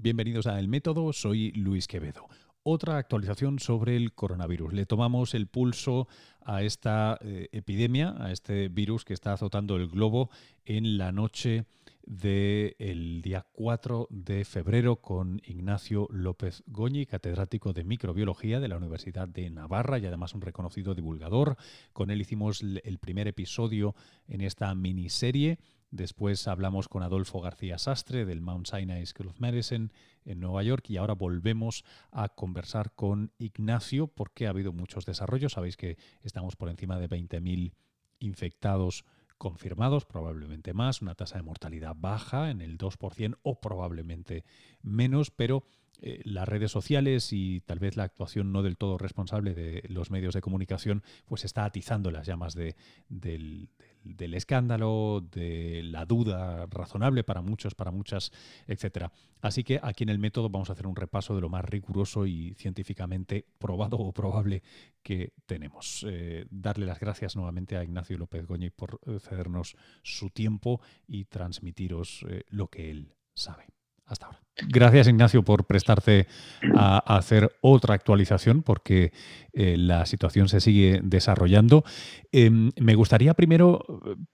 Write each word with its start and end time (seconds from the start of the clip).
Bienvenidos 0.00 0.46
a 0.46 0.60
El 0.60 0.68
Método, 0.68 1.12
soy 1.12 1.50
Luis 1.50 1.88
Quevedo. 1.88 2.28
Otra 2.62 2.98
actualización 2.98 3.58
sobre 3.58 3.96
el 3.96 4.12
coronavirus. 4.12 4.72
Le 4.72 4.86
tomamos 4.86 5.34
el 5.34 5.48
pulso 5.48 6.06
a 6.40 6.62
esta 6.62 7.18
eh, 7.20 7.48
epidemia, 7.50 8.14
a 8.16 8.30
este 8.30 8.68
virus 8.68 9.04
que 9.04 9.12
está 9.12 9.32
azotando 9.32 9.74
el 9.74 9.88
globo 9.88 10.30
en 10.64 10.98
la 10.98 11.10
noche 11.10 11.64
del 12.06 13.22
día 13.22 13.44
4 13.50 14.06
de 14.10 14.44
febrero 14.44 15.00
con 15.02 15.42
Ignacio 15.44 16.06
López 16.12 16.62
Goñi, 16.68 17.04
catedrático 17.04 17.72
de 17.72 17.82
microbiología 17.82 18.60
de 18.60 18.68
la 18.68 18.76
Universidad 18.76 19.26
de 19.26 19.50
Navarra 19.50 19.98
y 19.98 20.06
además 20.06 20.32
un 20.32 20.42
reconocido 20.42 20.94
divulgador. 20.94 21.56
Con 21.92 22.12
él 22.12 22.20
hicimos 22.20 22.62
el 22.62 22.98
primer 22.98 23.26
episodio 23.26 23.96
en 24.28 24.42
esta 24.42 24.72
miniserie 24.76 25.58
Después 25.90 26.46
hablamos 26.48 26.88
con 26.88 27.02
Adolfo 27.02 27.40
García 27.40 27.78
Sastre 27.78 28.26
del 28.26 28.42
Mount 28.42 28.66
Sinai 28.66 29.06
School 29.06 29.28
of 29.28 29.40
Medicine 29.40 29.88
en 30.26 30.40
Nueva 30.40 30.62
York 30.62 30.90
y 30.90 30.98
ahora 30.98 31.14
volvemos 31.14 31.84
a 32.10 32.28
conversar 32.28 32.92
con 32.94 33.32
Ignacio 33.38 34.06
porque 34.06 34.46
ha 34.46 34.50
habido 34.50 34.72
muchos 34.72 35.06
desarrollos. 35.06 35.52
Sabéis 35.52 35.78
que 35.78 35.96
estamos 36.22 36.56
por 36.56 36.68
encima 36.68 36.98
de 36.98 37.08
20.000 37.08 37.72
infectados 38.18 39.06
confirmados, 39.38 40.04
probablemente 40.04 40.74
más, 40.74 41.00
una 41.00 41.14
tasa 41.14 41.36
de 41.36 41.44
mortalidad 41.44 41.96
baja 41.96 42.50
en 42.50 42.60
el 42.60 42.76
2% 42.76 43.38
o 43.42 43.60
probablemente 43.60 44.44
menos, 44.82 45.30
pero 45.30 45.64
eh, 46.00 46.20
las 46.24 46.48
redes 46.48 46.70
sociales 46.70 47.32
y 47.32 47.60
tal 47.60 47.78
vez 47.78 47.96
la 47.96 48.04
actuación 48.04 48.52
no 48.52 48.62
del 48.62 48.76
todo 48.76 48.98
responsable 48.98 49.54
de 49.54 49.82
los 49.88 50.10
medios 50.10 50.34
de 50.34 50.40
comunicación, 50.40 51.02
pues 51.24 51.44
está 51.44 51.64
atizando 51.64 52.10
las 52.10 52.26
llamas 52.26 52.54
de, 52.54 52.76
del, 53.08 53.70
del, 54.16 54.34
escándalo, 54.34 55.20
de 55.32 55.82
la 55.84 56.04
duda 56.04 56.66
razonable 56.66 57.24
para 57.24 57.42
muchos, 57.42 57.74
para 57.74 57.90
muchas, 57.90 58.32
etcétera. 58.66 59.12
Así 59.40 59.64
que 59.64 59.80
aquí 59.82 60.04
en 60.04 60.10
el 60.10 60.18
método 60.18 60.48
vamos 60.48 60.70
a 60.70 60.72
hacer 60.72 60.86
un 60.86 60.96
repaso 60.96 61.34
de 61.34 61.40
lo 61.40 61.48
más 61.48 61.64
riguroso 61.64 62.26
y 62.26 62.54
científicamente 62.54 63.46
probado 63.58 63.98
o 63.98 64.12
probable 64.12 64.62
que 65.02 65.32
tenemos. 65.46 66.04
Eh, 66.08 66.46
darle 66.50 66.86
las 66.86 67.00
gracias 67.00 67.36
nuevamente 67.36 67.76
a 67.76 67.84
Ignacio 67.84 68.18
López 68.18 68.46
Goñi 68.46 68.70
por 68.70 69.00
eh, 69.06 69.18
cedernos 69.20 69.76
su 70.02 70.30
tiempo 70.30 70.80
y 71.06 71.24
transmitiros 71.26 72.24
lo 72.50 72.68
que 72.68 72.90
él 72.90 73.14
sabe 73.34 73.66
hasta 74.08 74.26
ahora. 74.26 74.40
Gracias 74.66 75.06
Ignacio 75.06 75.44
por 75.44 75.66
prestarte 75.66 76.26
a, 76.74 76.98
hacer 77.16 77.52
otra 77.60 77.94
actualización 77.94 78.62
porque 78.62 79.12
eh, 79.52 79.76
la 79.76 80.04
situación 80.04 80.48
se 80.48 80.60
sigue 80.60 81.00
desarrollando. 81.04 81.84
Em, 82.32 82.72
me 82.80 82.96
gustaría 82.96 83.34
primero 83.34 83.84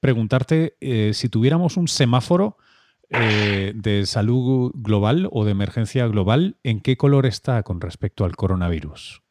preguntarte 0.01 0.77
eh, 0.81 1.11
si 1.13 1.29
tuviéramos 1.29 1.77
un 1.77 1.89
semáforo 1.89 2.57
eh, 3.11 3.73
de 3.77 4.07
salud 4.07 4.73
global 4.75 5.29
o 5.31 5.45
de 5.45 5.51
emergencia 5.51 6.07
global, 6.07 6.57
¿en 6.63 6.81
qué 6.81 6.97
color 6.97 7.27
está 7.27 7.63
con 7.63 7.81
respecto 7.81 8.25
al 8.25 8.35
coronavirus? 8.35 9.23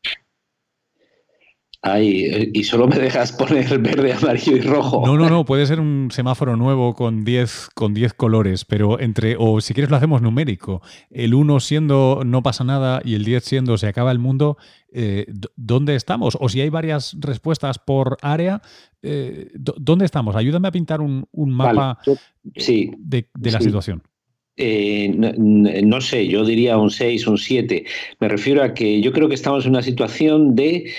Ay, 1.86 2.50
y 2.53 2.64
solo 2.64 2.88
me 2.88 2.98
dejas 2.98 3.34
poner 3.34 3.78
verde, 3.80 4.14
amarillo 4.14 4.56
y 4.56 4.62
rojo. 4.62 5.03
No, 5.06 5.17
no, 5.17 5.30
no, 5.30 5.44
puede 5.44 5.66
ser 5.66 5.81
un 5.81 6.08
semáforo 6.12 6.56
nuevo 6.56 6.95
con 6.95 7.26
10 7.26 7.72
con 7.76 7.94
colores, 8.16 8.64
pero 8.64 9.02
entre, 9.02 9.36
o 9.38 9.59
si 9.59 9.73
quieres 9.73 9.92
lo 9.92 9.98
hacemos 9.98 10.22
numérico, 10.22 10.81
el 11.11 11.34
1 11.34 11.59
siendo 11.59 12.22
no 12.26 12.42
pasa 12.42 12.64
nada 12.64 13.02
y 13.04 13.16
el 13.16 13.26
10 13.26 13.44
siendo 13.44 13.78
se 13.78 13.88
acaba 13.88 14.14
el 14.14 14.20
mundo, 14.20 14.56
eh, 14.94 15.26
¿dónde 15.58 15.95
estamos? 15.95 16.38
O 16.39 16.48
si 16.48 16.61
hay 16.61 16.70
varias 16.70 17.17
respuestas 17.20 17.80
por 17.80 18.16
área, 18.22 18.61
eh, 19.02 19.50
¿dónde 19.54 20.06
estamos? 20.06 20.38
Ayúdame 20.38 20.70
a 20.70 20.72
pintar 20.72 21.02
un, 21.02 21.28
mapa 21.34 22.00
de, 22.45 23.28
la 23.42 23.59
situación. 23.59 24.04
Eh, 24.56 25.09
no, 25.09 26.00
sé, 26.00 26.28
yo 26.28 26.45
diría 26.45 26.78
un 26.78 26.92
6, 26.92 27.28
un 27.28 27.38
7. 27.38 27.86
Me 28.20 28.28
refiero 28.28 28.64
a 28.64 28.73
que 28.73 29.02
yo 29.02 29.11
creo 29.11 29.28
que 29.28 29.36
estamos 29.36 29.66
en 29.66 29.72
una 29.72 29.81
situación 29.81 30.56
de 30.56 30.92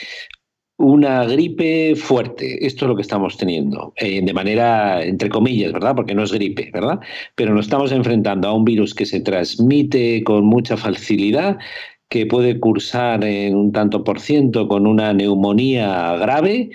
una 0.76 1.24
gripe 1.24 1.94
fuerte. 1.96 2.66
Esto 2.66 2.84
es 2.84 2.88
lo 2.88 2.96
que 2.96 3.02
estamos 3.02 3.36
teniendo, 3.36 3.92
eh, 3.96 4.20
de 4.22 4.32
manera, 4.32 5.02
entre 5.04 5.28
comillas, 5.28 5.72
¿verdad? 5.72 5.94
Porque 5.94 6.14
no 6.14 6.24
es 6.24 6.32
gripe, 6.32 6.70
¿verdad? 6.72 7.00
Pero 7.36 7.54
nos 7.54 7.66
estamos 7.66 7.92
enfrentando 7.92 8.48
a 8.48 8.52
un 8.54 8.64
virus 8.64 8.94
que 8.94 9.06
se 9.06 9.20
transmite 9.20 10.22
con 10.24 10.44
mucha 10.44 10.76
facilidad, 10.76 11.58
que 12.08 12.26
puede 12.26 12.58
cursar 12.60 13.24
en 13.24 13.56
un 13.56 13.72
tanto 13.72 14.04
por 14.04 14.20
ciento 14.20 14.68
con 14.68 14.86
una 14.86 15.12
neumonía 15.12 16.16
grave 16.16 16.70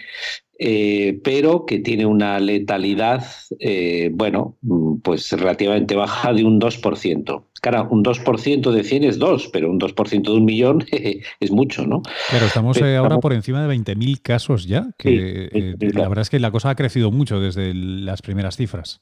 eh, 0.61 1.21
pero 1.23 1.65
que 1.65 1.79
tiene 1.79 2.05
una 2.05 2.37
letalidad, 2.37 3.25
eh, 3.59 4.11
bueno, 4.13 4.57
pues 5.01 5.31
relativamente 5.31 5.95
baja 5.95 6.33
de 6.33 6.43
un 6.43 6.59
2%. 6.59 7.43
Claro, 7.61 7.87
un 7.89 8.03
2% 8.03 8.71
de 8.71 8.83
100 8.83 9.03
es 9.05 9.19
2, 9.19 9.49
pero 9.53 9.71
un 9.71 9.79
2% 9.79 10.21
de 10.21 10.31
un 10.31 10.43
millón 10.43 10.85
es 11.39 11.51
mucho, 11.51 11.87
¿no? 11.87 12.01
Pero 12.29 12.45
estamos 12.45 12.75
eh, 12.81 12.97
ahora 12.97 13.19
por 13.19 13.31
encima 13.31 13.65
de 13.65 13.73
20.000 13.73 14.21
casos 14.21 14.67
ya, 14.67 14.89
que 14.97 15.75
la 15.79 16.09
verdad 16.09 16.23
es 16.23 16.29
que 16.29 16.39
la 16.39 16.51
cosa 16.51 16.71
ha 16.71 16.75
crecido 16.75 17.09
mucho 17.09 17.39
desde 17.39 17.73
las 17.73 18.21
primeras 18.21 18.57
cifras. 18.57 18.99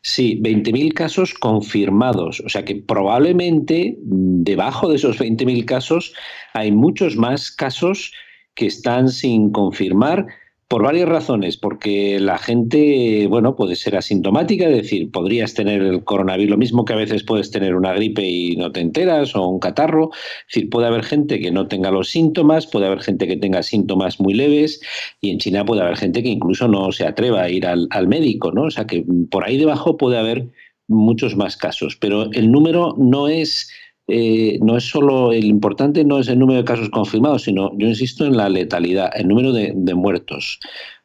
Sí, 0.00 0.40
20.000 0.40 0.94
casos 0.94 1.34
confirmados. 1.34 2.40
O 2.40 2.48
sea 2.48 2.64
que 2.64 2.76
probablemente 2.76 3.98
debajo 4.00 4.88
de 4.88 4.96
esos 4.96 5.20
20.000 5.20 5.66
casos 5.66 6.14
hay 6.54 6.72
muchos 6.72 7.16
más 7.16 7.50
casos 7.50 8.12
que 8.54 8.66
están 8.66 9.08
sin 9.08 9.52
confirmar 9.52 10.26
por 10.68 10.82
varias 10.82 11.08
razones, 11.08 11.56
porque 11.56 12.20
la 12.20 12.36
gente, 12.36 13.26
bueno, 13.26 13.56
puede 13.56 13.74
ser 13.74 13.96
asintomática, 13.96 14.66
es 14.68 14.76
decir, 14.76 15.10
podrías 15.10 15.54
tener 15.54 15.80
el 15.80 16.04
coronavirus, 16.04 16.50
lo 16.50 16.56
mismo 16.58 16.84
que 16.84 16.92
a 16.92 16.96
veces 16.96 17.24
puedes 17.24 17.50
tener 17.50 17.74
una 17.74 17.94
gripe 17.94 18.22
y 18.22 18.54
no 18.56 18.70
te 18.70 18.80
enteras, 18.80 19.34
o 19.34 19.48
un 19.48 19.60
catarro, 19.60 20.10
es 20.12 20.54
decir, 20.54 20.68
puede 20.68 20.88
haber 20.88 21.04
gente 21.04 21.40
que 21.40 21.50
no 21.50 21.68
tenga 21.68 21.90
los 21.90 22.10
síntomas, 22.10 22.66
puede 22.66 22.84
haber 22.84 23.00
gente 23.00 23.26
que 23.26 23.36
tenga 23.38 23.62
síntomas 23.62 24.20
muy 24.20 24.34
leves, 24.34 24.82
y 25.22 25.30
en 25.30 25.38
China 25.38 25.64
puede 25.64 25.80
haber 25.80 25.96
gente 25.96 26.22
que 26.22 26.28
incluso 26.28 26.68
no 26.68 26.92
se 26.92 27.06
atreva 27.06 27.44
a 27.44 27.48
ir 27.48 27.66
al, 27.66 27.88
al 27.90 28.06
médico, 28.06 28.52
¿no? 28.52 28.64
O 28.64 28.70
sea 28.70 28.86
que 28.86 29.06
por 29.30 29.44
ahí 29.44 29.56
debajo 29.56 29.96
puede 29.96 30.18
haber 30.18 30.48
muchos 30.86 31.34
más 31.34 31.56
casos, 31.56 31.96
pero 31.96 32.30
el 32.32 32.52
número 32.52 32.94
no 32.98 33.28
es 33.28 33.70
eh, 34.10 34.58
no 34.62 34.78
es 34.78 34.84
solo 34.84 35.32
el 35.32 35.44
importante, 35.44 36.02
no 36.02 36.18
es 36.18 36.28
el 36.28 36.38
número 36.38 36.60
de 36.60 36.64
casos 36.64 36.88
confirmados, 36.88 37.42
sino 37.42 37.76
yo 37.76 37.86
insisto 37.86 38.24
en 38.24 38.38
la 38.38 38.48
letalidad, 38.48 39.10
el 39.14 39.28
número 39.28 39.52
de, 39.52 39.94
muertos, 39.94 40.60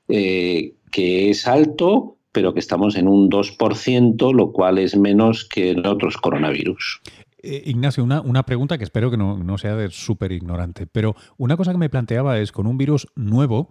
eh, 0.08 0.76
que 0.90 1.30
es 1.30 1.46
alto, 1.46 2.16
pero 2.32 2.54
que 2.54 2.62
estamos 2.62 2.96
en 2.96 3.10
un 3.10 3.30
2%, 3.30 4.34
lo 4.34 4.54
cual 4.54 4.78
es 4.78 4.96
menos 4.96 5.44
que 5.44 5.72
en 5.72 5.86
otros 5.86 6.16
coronavirus. 6.16 7.02
Eh, 7.40 7.64
Ignacio, 7.66 8.06
una, 8.06 8.22
una, 8.22 8.44
pregunta 8.44 8.78
que 8.78 8.86
espero 8.86 9.12
que 9.12 9.18
no, 9.18 9.58
sea 9.58 9.76
de 9.76 9.90
súper 9.90 10.32
ignorante, 10.32 10.88
pero 10.88 11.14
una 11.38 11.58
cosa 11.58 11.74
que 11.74 11.78
me 11.78 11.90
planteaba 11.90 12.40
es 12.40 12.54
con 12.54 12.68
un 12.68 12.78
virus 12.78 13.08
nuevo, 13.16 13.70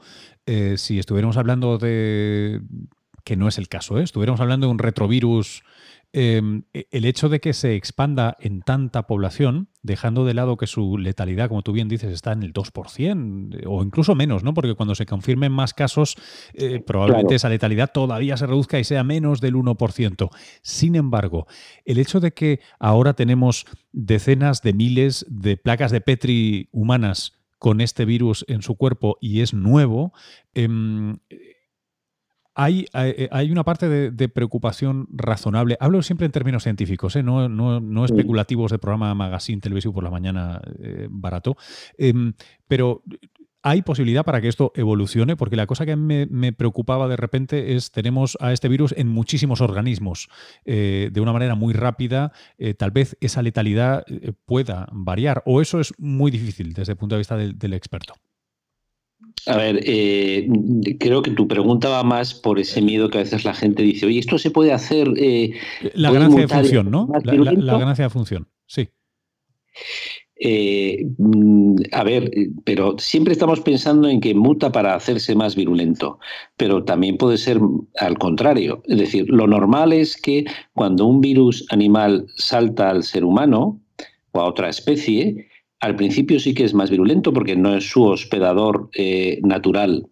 si 0.76 0.98
estuviéramos 0.98 1.38
hablando 1.38 1.78
de, 1.78 2.60
que 3.24 3.36
no 3.36 3.48
es 3.48 3.56
el 3.56 3.68
caso, 3.68 3.98
estuviéramos 3.98 4.42
hablando 4.42 4.66
de 4.66 4.72
un 4.72 4.78
retrovirus 4.78 5.62
Em, 6.14 6.64
e, 6.74 6.88
el 6.90 7.06
hecho 7.06 7.30
de 7.30 7.40
que 7.40 7.54
se 7.54 7.74
expanda 7.74 8.36
en 8.38 8.60
tanta 8.60 9.06
población, 9.06 9.68
dejando 9.82 10.26
de 10.26 10.34
lado 10.34 10.58
que 10.58 10.66
su 10.66 10.98
letalidad, 10.98 11.48
como 11.48 11.62
tú 11.62 11.72
bien 11.72 11.88
dices, 11.88 12.12
está 12.12 12.32
en 12.32 12.42
el 12.42 12.52
2% 12.52 13.54
eh, 13.54 13.64
o 13.66 13.82
incluso 13.82 14.14
menos, 14.14 14.44
¿no? 14.44 14.52
Porque 14.52 14.74
cuando 14.74 14.94
se 14.94 15.06
confirmen 15.06 15.52
más 15.52 15.72
casos, 15.72 16.16
eh, 16.52 16.80
probablemente 16.80 17.34
esa 17.34 17.48
letalidad 17.48 17.92
todavía 17.92 18.36
se 18.36 18.46
reduzca 18.46 18.78
y 18.78 18.84
sea 18.84 19.04
menos 19.04 19.40
del 19.40 19.54
1%. 19.54 20.30
Sin 20.60 20.96
embargo, 20.96 21.46
el 21.86 21.98
hecho 21.98 22.20
de 22.20 22.32
que 22.32 22.60
ahora 22.78 23.14
tenemos 23.14 23.64
decenas 23.92 24.60
de 24.60 24.74
miles 24.74 25.24
de 25.30 25.56
placas 25.56 25.92
de 25.92 26.02
Petri 26.02 26.68
humanas 26.72 27.38
con 27.58 27.80
este 27.80 28.04
virus 28.04 28.44
en 28.48 28.60
su 28.60 28.74
cuerpo 28.74 29.16
y 29.20 29.40
es 29.40 29.54
nuevo, 29.54 30.12
em, 30.52 31.16
hay, 32.54 32.86
eh, 32.94 33.28
hay, 33.30 33.50
una 33.50 33.64
parte 33.64 33.88
de, 33.88 34.28
preocupación 34.28 35.08
razonable. 35.10 35.76
Hablo 35.80 36.02
siempre 36.02 36.26
en 36.26 36.32
términos 36.32 36.62
científicos, 36.62 37.16
¿eh? 37.16 37.22
no, 37.22 37.48
no, 37.48 38.04
especulativos 38.04 38.70
de 38.70 38.78
programa 38.78 39.14
magazine 39.14 39.60
televisivo 39.60 39.94
por 39.94 40.04
la 40.04 40.10
mañana 40.10 40.60
eh, 40.80 41.08
barato. 41.10 41.56
Em, 41.96 42.34
pero 42.68 43.02
hay 43.62 43.82
posibilidad 43.82 44.24
para 44.24 44.40
que 44.40 44.48
esto 44.48 44.72
evolucione, 44.74 45.36
porque 45.36 45.56
la 45.56 45.66
cosa 45.66 45.86
que 45.86 45.94
me, 45.94 46.26
me 46.26 46.52
preocupaba 46.52 47.06
de 47.06 47.16
repente 47.16 47.76
es 47.76 47.92
tenemos 47.92 48.36
a 48.40 48.52
este 48.52 48.68
virus 48.68 48.92
en 48.96 49.08
muchísimos 49.08 49.60
organismos 49.60 50.28
de 50.64 51.12
una 51.20 51.32
manera 51.32 51.54
muy 51.54 51.72
rápida. 51.72 52.32
tal 52.76 52.90
vez 52.90 53.16
esa 53.20 53.40
letalidad 53.40 54.04
pueda 54.46 54.88
variar, 54.90 55.44
o 55.46 55.60
eso 55.60 55.78
es 55.78 55.94
muy 55.98 56.32
difícil 56.32 56.72
desde 56.72 56.92
el 56.92 56.98
punto 56.98 57.14
de 57.14 57.20
vista 57.20 57.36
del 57.36 57.72
experto. 57.72 58.14
A 59.46 59.56
ver, 59.56 59.80
eh, 59.84 60.48
creo 61.00 61.22
que 61.22 61.30
tu 61.32 61.48
pregunta 61.48 61.88
va 61.88 62.02
más 62.02 62.34
por 62.34 62.58
ese 62.58 62.80
miedo 62.80 63.10
que 63.10 63.18
a 63.18 63.22
veces 63.22 63.44
la 63.44 63.54
gente 63.54 63.82
dice, 63.82 64.06
oye, 64.06 64.18
esto 64.18 64.38
se 64.38 64.50
puede 64.50 64.72
hacer. 64.72 65.08
Eh, 65.16 65.52
la 65.94 66.12
ganancia 66.12 66.42
de 66.42 66.48
función, 66.48 66.90
¿no? 66.90 67.08
La, 67.24 67.78
ganancia 67.78 68.04
de 68.04 68.10
función, 68.10 68.48
sí. 68.66 68.88
Eh, 70.44 71.06
mm, 71.18 71.76
a 71.92 72.02
ver, 72.02 72.30
pero 72.64 72.96
siempre 72.98 73.32
estamos 73.32 73.60
pensando 73.60 74.08
en 74.08 74.20
que 74.20 74.34
muta 74.34 74.72
para 74.72 74.94
hacerse 74.94 75.34
más 75.34 75.54
virulento, 75.54 76.18
pero 76.56 76.84
también 76.84 77.16
puede 77.16 77.38
ser 77.38 77.60
al 77.98 78.18
contrario. 78.18 78.82
Es 78.86 78.98
decir, 78.98 79.28
lo 79.28 79.46
normal 79.46 79.92
es 79.92 80.20
que 80.20 80.44
cuando 80.72 81.06
un 81.06 81.20
virus 81.20 81.64
animal 81.70 82.26
salta 82.36 82.90
al 82.90 83.04
ser 83.04 83.24
humano, 83.24 83.80
o 84.32 84.40
a 84.40 84.44
otra 84.44 84.68
especie, 84.68 85.48
al 85.82 85.96
principio 85.96 86.38
sí 86.38 86.54
que 86.54 86.64
es 86.64 86.74
más 86.74 86.90
virulento 86.90 87.32
porque 87.32 87.56
no 87.56 87.74
es 87.74 87.90
su 87.90 88.04
hospedador 88.04 88.88
eh, 88.94 89.40
natural, 89.42 90.06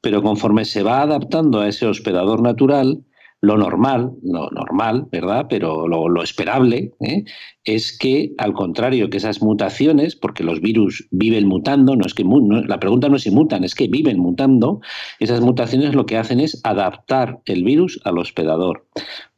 pero 0.00 0.22
conforme 0.22 0.64
se 0.64 0.82
va 0.82 1.02
adaptando 1.02 1.60
a 1.60 1.68
ese 1.68 1.86
hospedador 1.86 2.40
natural, 2.40 3.04
lo 3.42 3.56
normal, 3.56 4.12
lo 4.22 4.50
normal, 4.50 5.08
¿verdad? 5.12 5.46
Pero 5.48 5.88
lo, 5.88 6.22
esperable 6.22 6.92
¿eh? 7.00 7.24
es 7.64 7.96
que, 7.96 8.32
al 8.38 8.54
contrario, 8.54 9.08
que 9.08 9.18
esas 9.18 9.42
mutaciones, 9.42 10.16
porque 10.16 10.44
los 10.44 10.60
virus 10.60 11.06
viven 11.10 11.46
mutando, 11.46 11.96
no 11.96 12.06
es 12.06 12.14
que 12.14 12.24
la 12.66 12.80
pregunta 12.80 13.08
no 13.08 13.16
es 13.16 13.22
si 13.22 13.30
mutan, 13.30 13.64
es 13.64 13.74
que 13.74 13.88
viven 13.88 14.18
mutando, 14.18 14.80
esas 15.18 15.40
mutaciones 15.40 15.94
lo 15.94 16.06
que 16.06 16.16
hacen 16.18 16.40
es 16.40 16.60
adaptar 16.64 17.40
el 17.44 17.64
virus 17.64 18.00
al 18.04 18.18
hospedador. 18.18 18.86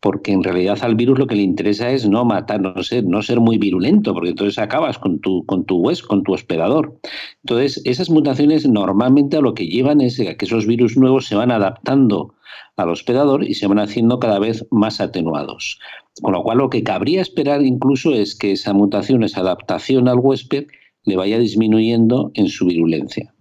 Porque 0.03 0.33
en 0.33 0.43
realidad 0.43 0.79
al 0.83 0.97
virus 0.97 1.19
lo 1.19 1.29
que 1.29 1.37
le 1.37 1.43
interesa 1.43 1.91
es 1.91 2.09
no 2.09 2.25
matar, 2.25 2.61
no 2.61 2.83
ser, 2.83 3.05
no 3.05 3.23
ser 3.23 3.39
muy 3.39 3.57
virulento, 3.57 4.13
porque 4.13 4.31
entonces 4.31 4.59
acabas 4.59 4.99
con 4.99 5.21
tu, 5.21 5.47
con 5.47 5.65
tu 5.65 5.81
con 6.09 6.25
tu 6.25 6.33
hospedador. 6.33 6.99
Entonces, 7.45 7.81
esas 7.85 8.11
mutaciones 8.11 8.69
normalmente 8.69 9.37
a 9.37 9.41
lo 9.41 9.55
que 9.55 9.69
llevan 9.69 10.01
es 10.01 10.19
a 10.21 10.35
que 10.35 10.45
esos 10.45 10.67
virus 10.67 10.97
nuevos 10.97 11.27
se 11.27 11.37
van 11.37 11.53
adaptando 11.53 12.35
al 12.77 12.91
hospedador 12.91 13.45
y 13.45 13.55
se 13.55 13.69
van 13.69 13.79
haciendo 13.79 14.19
cada 14.19 14.39
vez 14.39 14.67
más 14.71 15.01
atenuados. 15.01 15.79
Con 16.21 16.33
lo 16.33 16.43
cual 16.43 16.59
lo 16.59 16.69
que 16.69 16.83
cabría 16.83 17.23
esperar 17.23 17.63
incluso 17.63 18.13
es 18.13 18.35
que 18.35 18.53
esa 18.53 18.73
mutación, 18.73 19.23
esa 19.23 19.41
adaptación 19.41 20.09
al 20.09 20.19
huésped, 20.19 20.67
le 21.05 21.17
vaya 21.17 21.39
disminuyendo 21.39 22.33
en 22.35 22.49
su 22.49 22.67
virulencia. 22.67 23.33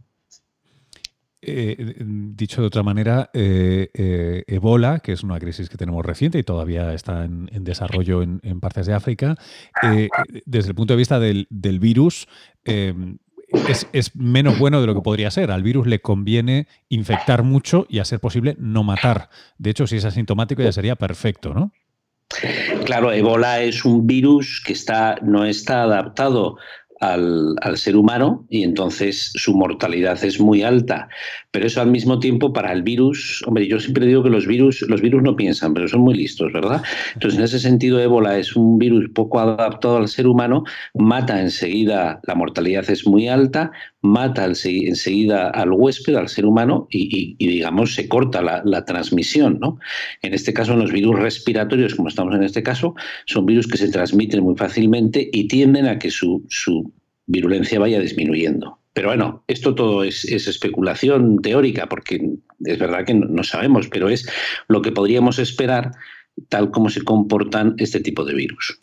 Eh, 1.44 1.96
dicho 2.00 2.62
de 2.62 2.68
otra 2.68 2.84
manera, 2.84 3.32
eh, 3.34 3.90
eh, 3.96 4.44
Ebola, 4.46 5.00
que 5.00 5.14
es 5.14 5.24
una 5.24 5.40
crisis 5.40 5.70
que 5.70 5.78
tenemos 5.78 6.06
reciente 6.06 6.38
y 6.38 6.44
todavía 6.44 6.94
está 6.94 7.26
en, 7.26 7.50
desarrollo 7.64 8.22
en, 8.22 8.60
partes 8.60 8.86
de 8.86 8.94
África, 8.94 9.36
desde 10.46 10.70
el 10.70 10.76
punto 10.76 10.94
de 10.94 10.98
vista 10.98 11.20
del, 11.20 11.48
virus, 11.80 12.28
es, 12.64 14.16
menos 14.16 14.60
bueno 14.60 14.82
de 14.82 14.88
lo 14.88 14.94
que 14.94 15.02
podría 15.02 15.32
ser. 15.32 15.50
Al 15.50 15.64
virus 15.64 15.88
le 15.88 16.00
conviene 16.00 16.68
infectar 16.90 17.42
mucho 17.42 17.88
y, 17.90 17.98
a 17.98 18.06
ser 18.06 18.20
posible, 18.20 18.56
no 18.60 18.84
matar. 18.84 19.30
De 19.58 19.72
hecho, 19.72 19.88
si 19.88 19.98
es 19.98 20.06
asintomático 20.06 20.62
ya 20.62 20.72
sería 20.72 20.96
perfecto, 20.96 21.56
¿no? 21.56 21.72
Claro, 22.86 23.12
Ebola 23.12 23.62
es 23.62 23.84
un 23.84 24.08
virus 24.08 24.62
que 24.66 24.74
está, 24.74 25.18
no 25.22 25.44
está 25.46 25.84
adaptado 25.84 26.58
al, 27.02 27.58
ser 27.78 27.96
humano 27.96 28.46
y 28.50 28.64
entonces 28.64 29.32
su 29.36 29.56
mortalidad 29.56 30.24
es 30.24 30.40
muy 30.40 30.62
alta. 30.62 31.10
Pero 31.50 31.66
eso 31.66 31.82
al 31.82 31.90
mismo 31.90 32.20
tiempo 32.20 32.54
para 32.54 32.72
el 32.72 32.84
virus, 32.84 33.44
hombre, 33.48 33.68
yo 33.68 33.80
siempre 33.80 34.06
digo 34.06 34.24
que 34.24 34.30
los 34.30 34.46
virus, 34.46 34.82
los 34.84 35.02
virus 35.02 35.24
no 35.24 35.36
piensan, 35.36 35.74
pero 35.74 35.88
son 35.88 36.02
muy 36.02 36.14
listos, 36.14 36.54
¿verdad? 36.54 36.84
Entonces, 37.16 37.40
en 37.40 37.46
ese 37.46 37.60
sentido, 37.60 38.00
ébola 38.00 38.38
es 38.38 38.56
un 38.56 38.78
virus 38.78 39.10
poco 39.14 39.40
adaptado 39.40 39.98
al 39.98 40.08
ser 40.08 40.28
humano, 40.28 40.64
mata 40.94 41.42
enseguida, 41.42 42.20
la 42.24 42.36
mortalidad 42.36 42.90
es 42.90 43.08
muy 43.08 43.28
alta, 43.28 43.72
mata 44.02 44.46
enseguida 44.46 45.50
al 45.50 45.72
huésped, 45.72 46.16
al 46.16 46.30
ser 46.30 46.46
humano, 46.46 46.88
y, 46.92 47.36
digamos, 47.40 47.96
se 47.96 48.08
corta 48.08 48.42
la, 48.42 48.86
transmisión, 48.86 49.60
¿no? 49.60 49.80
En 50.22 50.34
este 50.34 50.54
caso, 50.54 50.76
los 50.76 50.92
virus 50.92 51.20
respiratorios, 51.20 51.96
como 51.96 52.10
estamos 52.10 52.36
en 52.36 52.44
este 52.44 52.64
caso, 52.64 52.96
son 53.26 53.46
virus 53.46 53.68
que 53.68 53.78
se 53.78 53.90
transmiten 53.90 54.44
muy 54.44 54.56
fácilmente 54.56 55.30
y 55.32 55.48
tienden 55.48 55.88
a 55.88 56.00
que 56.00 56.10
su, 56.10 56.44
su 56.50 56.91
virulencia 57.26 57.80
vaya 57.80 58.00
disminuyendo. 58.00 58.80
Pero 58.94 59.10
bueno, 59.10 59.44
esto 59.48 59.74
todo 59.74 60.04
es, 60.04 60.26
especulación 60.26 61.42
teórica, 61.42 61.88
porque 61.88 62.34
es 62.66 62.80
verdad 62.80 63.06
que 63.06 63.14
no, 63.14 63.44
sabemos, 63.44 63.88
pero 63.88 64.10
es 64.10 64.28
lo 64.68 64.82
que 64.82 64.92
podríamos 64.92 65.40
esperar 65.40 65.92
tal 66.50 66.72
como 66.72 66.90
se 66.90 67.04
comportan 67.04 67.76
este 67.78 68.02
tipo 68.02 68.26
de 68.26 68.34
virus. 68.34 68.80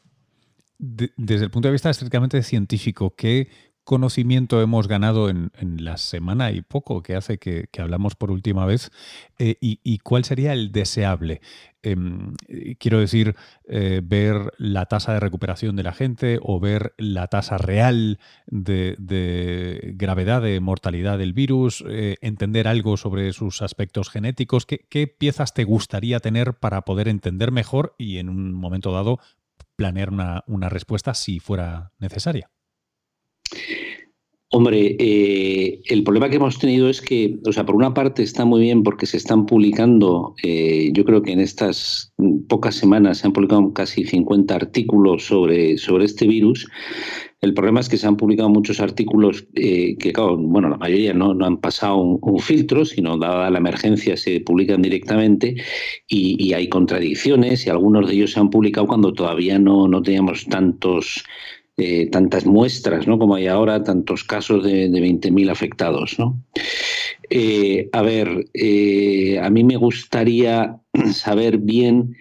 desde 0.78 1.44
el 1.44 1.50
punto 1.50 1.68
de 1.68 1.72
vista 1.72 1.90
estrictamente 1.90 2.42
científico, 2.42 3.14
¿qué 3.16 3.48
conocimiento 3.88 4.60
hemos 4.60 4.86
ganado 4.86 5.30
en, 5.30 5.50
la 5.78 5.96
semana 5.96 6.52
y 6.52 6.60
poco 6.60 7.02
que 7.02 7.16
hace 7.16 7.38
que, 7.38 7.70
hablamos 7.78 8.16
por 8.16 8.30
última 8.30 8.66
vez 8.66 8.90
eh, 9.38 9.56
y, 9.62 9.98
cuál 10.00 10.26
sería 10.26 10.52
el 10.52 10.72
deseable. 10.72 11.40
Em, 11.82 12.34
quiero 12.78 13.00
decir, 13.00 13.34
eh, 13.66 14.02
ver 14.04 14.52
la 14.58 14.84
tasa 14.84 15.14
de 15.14 15.20
recuperación 15.20 15.74
de 15.74 15.84
la 15.84 15.94
gente 15.94 16.38
o 16.42 16.60
ver 16.60 16.92
la 16.98 17.28
tasa 17.28 17.56
real 17.56 18.18
de, 18.46 19.94
gravedad, 19.96 20.42
de 20.42 20.60
mortalidad 20.60 21.16
del 21.16 21.32
virus, 21.32 21.82
eh, 21.88 22.18
entender 22.20 22.68
algo 22.68 22.98
sobre 22.98 23.32
sus 23.32 23.62
aspectos 23.62 24.10
genéticos. 24.10 24.66
¿Qué 24.66 25.06
piezas 25.06 25.54
te 25.54 25.64
gustaría 25.64 26.20
tener 26.20 26.58
para 26.58 26.82
poder 26.82 27.08
entender 27.08 27.52
mejor 27.52 27.94
y 27.96 28.18
en 28.18 28.28
un 28.28 28.52
momento 28.52 28.92
dado 28.92 29.18
planear 29.76 30.10
una 30.46 30.68
respuesta 30.68 31.14
si 31.14 31.40
fuera 31.40 31.92
necesaria? 31.98 32.50
Hombre, 34.50 34.96
eh, 34.98 35.82
el 35.88 36.02
problema 36.04 36.30
que 36.30 36.36
hemos 36.36 36.58
tenido 36.58 36.88
es 36.88 37.02
que, 37.02 37.38
o 37.46 37.52
sea, 37.52 37.66
por 37.66 37.76
una 37.76 37.92
parte 37.92 38.22
está 38.22 38.46
muy 38.46 38.62
bien 38.62 38.82
porque 38.82 39.04
se 39.04 39.18
están 39.18 39.44
publicando, 39.44 40.34
eh, 40.42 40.88
yo 40.94 41.04
creo 41.04 41.20
que 41.20 41.32
en 41.32 41.40
estas 41.40 42.14
pocas 42.48 42.74
semanas 42.74 43.18
se 43.18 43.26
han 43.26 43.34
publicado 43.34 43.74
casi 43.74 44.04
50 44.04 44.54
artículos 44.54 45.26
sobre, 45.26 45.76
sobre 45.76 46.06
este 46.06 46.26
virus. 46.26 46.66
El 47.42 47.52
problema 47.52 47.80
es 47.80 47.90
que 47.90 47.98
se 47.98 48.06
han 48.06 48.16
publicado 48.16 48.48
muchos 48.48 48.80
artículos 48.80 49.46
eh, 49.54 49.98
que, 49.98 50.14
claro, 50.14 50.38
bueno, 50.38 50.70
la 50.70 50.78
mayoría 50.78 51.12
no, 51.12 51.34
no 51.34 51.44
han 51.44 51.58
pasado 51.58 51.98
un, 51.98 52.38
filtro, 52.40 52.86
sino 52.86 53.18
dada 53.18 53.50
la 53.50 53.58
emergencia 53.58 54.16
se 54.16 54.40
publican 54.40 54.80
directamente 54.80 55.56
y, 56.08 56.42
y, 56.42 56.54
hay 56.54 56.70
contradicciones 56.70 57.66
y 57.66 57.70
algunos 57.70 58.08
de 58.08 58.14
ellos 58.14 58.32
se 58.32 58.40
han 58.40 58.48
publicado 58.48 58.86
cuando 58.86 59.12
todavía 59.12 59.58
no, 59.58 59.88
no 59.88 60.00
teníamos 60.00 60.46
tantos 60.46 61.22
eh, 61.80 62.08
tantas 62.10 62.44
muestras, 62.44 63.06
¿no? 63.06 63.20
Como 63.20 63.36
hay 63.36 63.46
ahora, 63.46 63.84
tantos 63.84 64.24
casos 64.24 64.64
de, 64.64 64.88
de 64.88 65.00
20.000 65.00 65.48
afectados. 65.48 66.16
Eh, 67.30 67.88
a 67.92 68.02
ver, 68.02 68.46
eh, 68.52 69.38
a 69.40 69.48
mí 69.48 69.62
me 69.62 69.76
gustaría 69.76 70.76
saber 71.12 71.58
bien, 71.58 72.16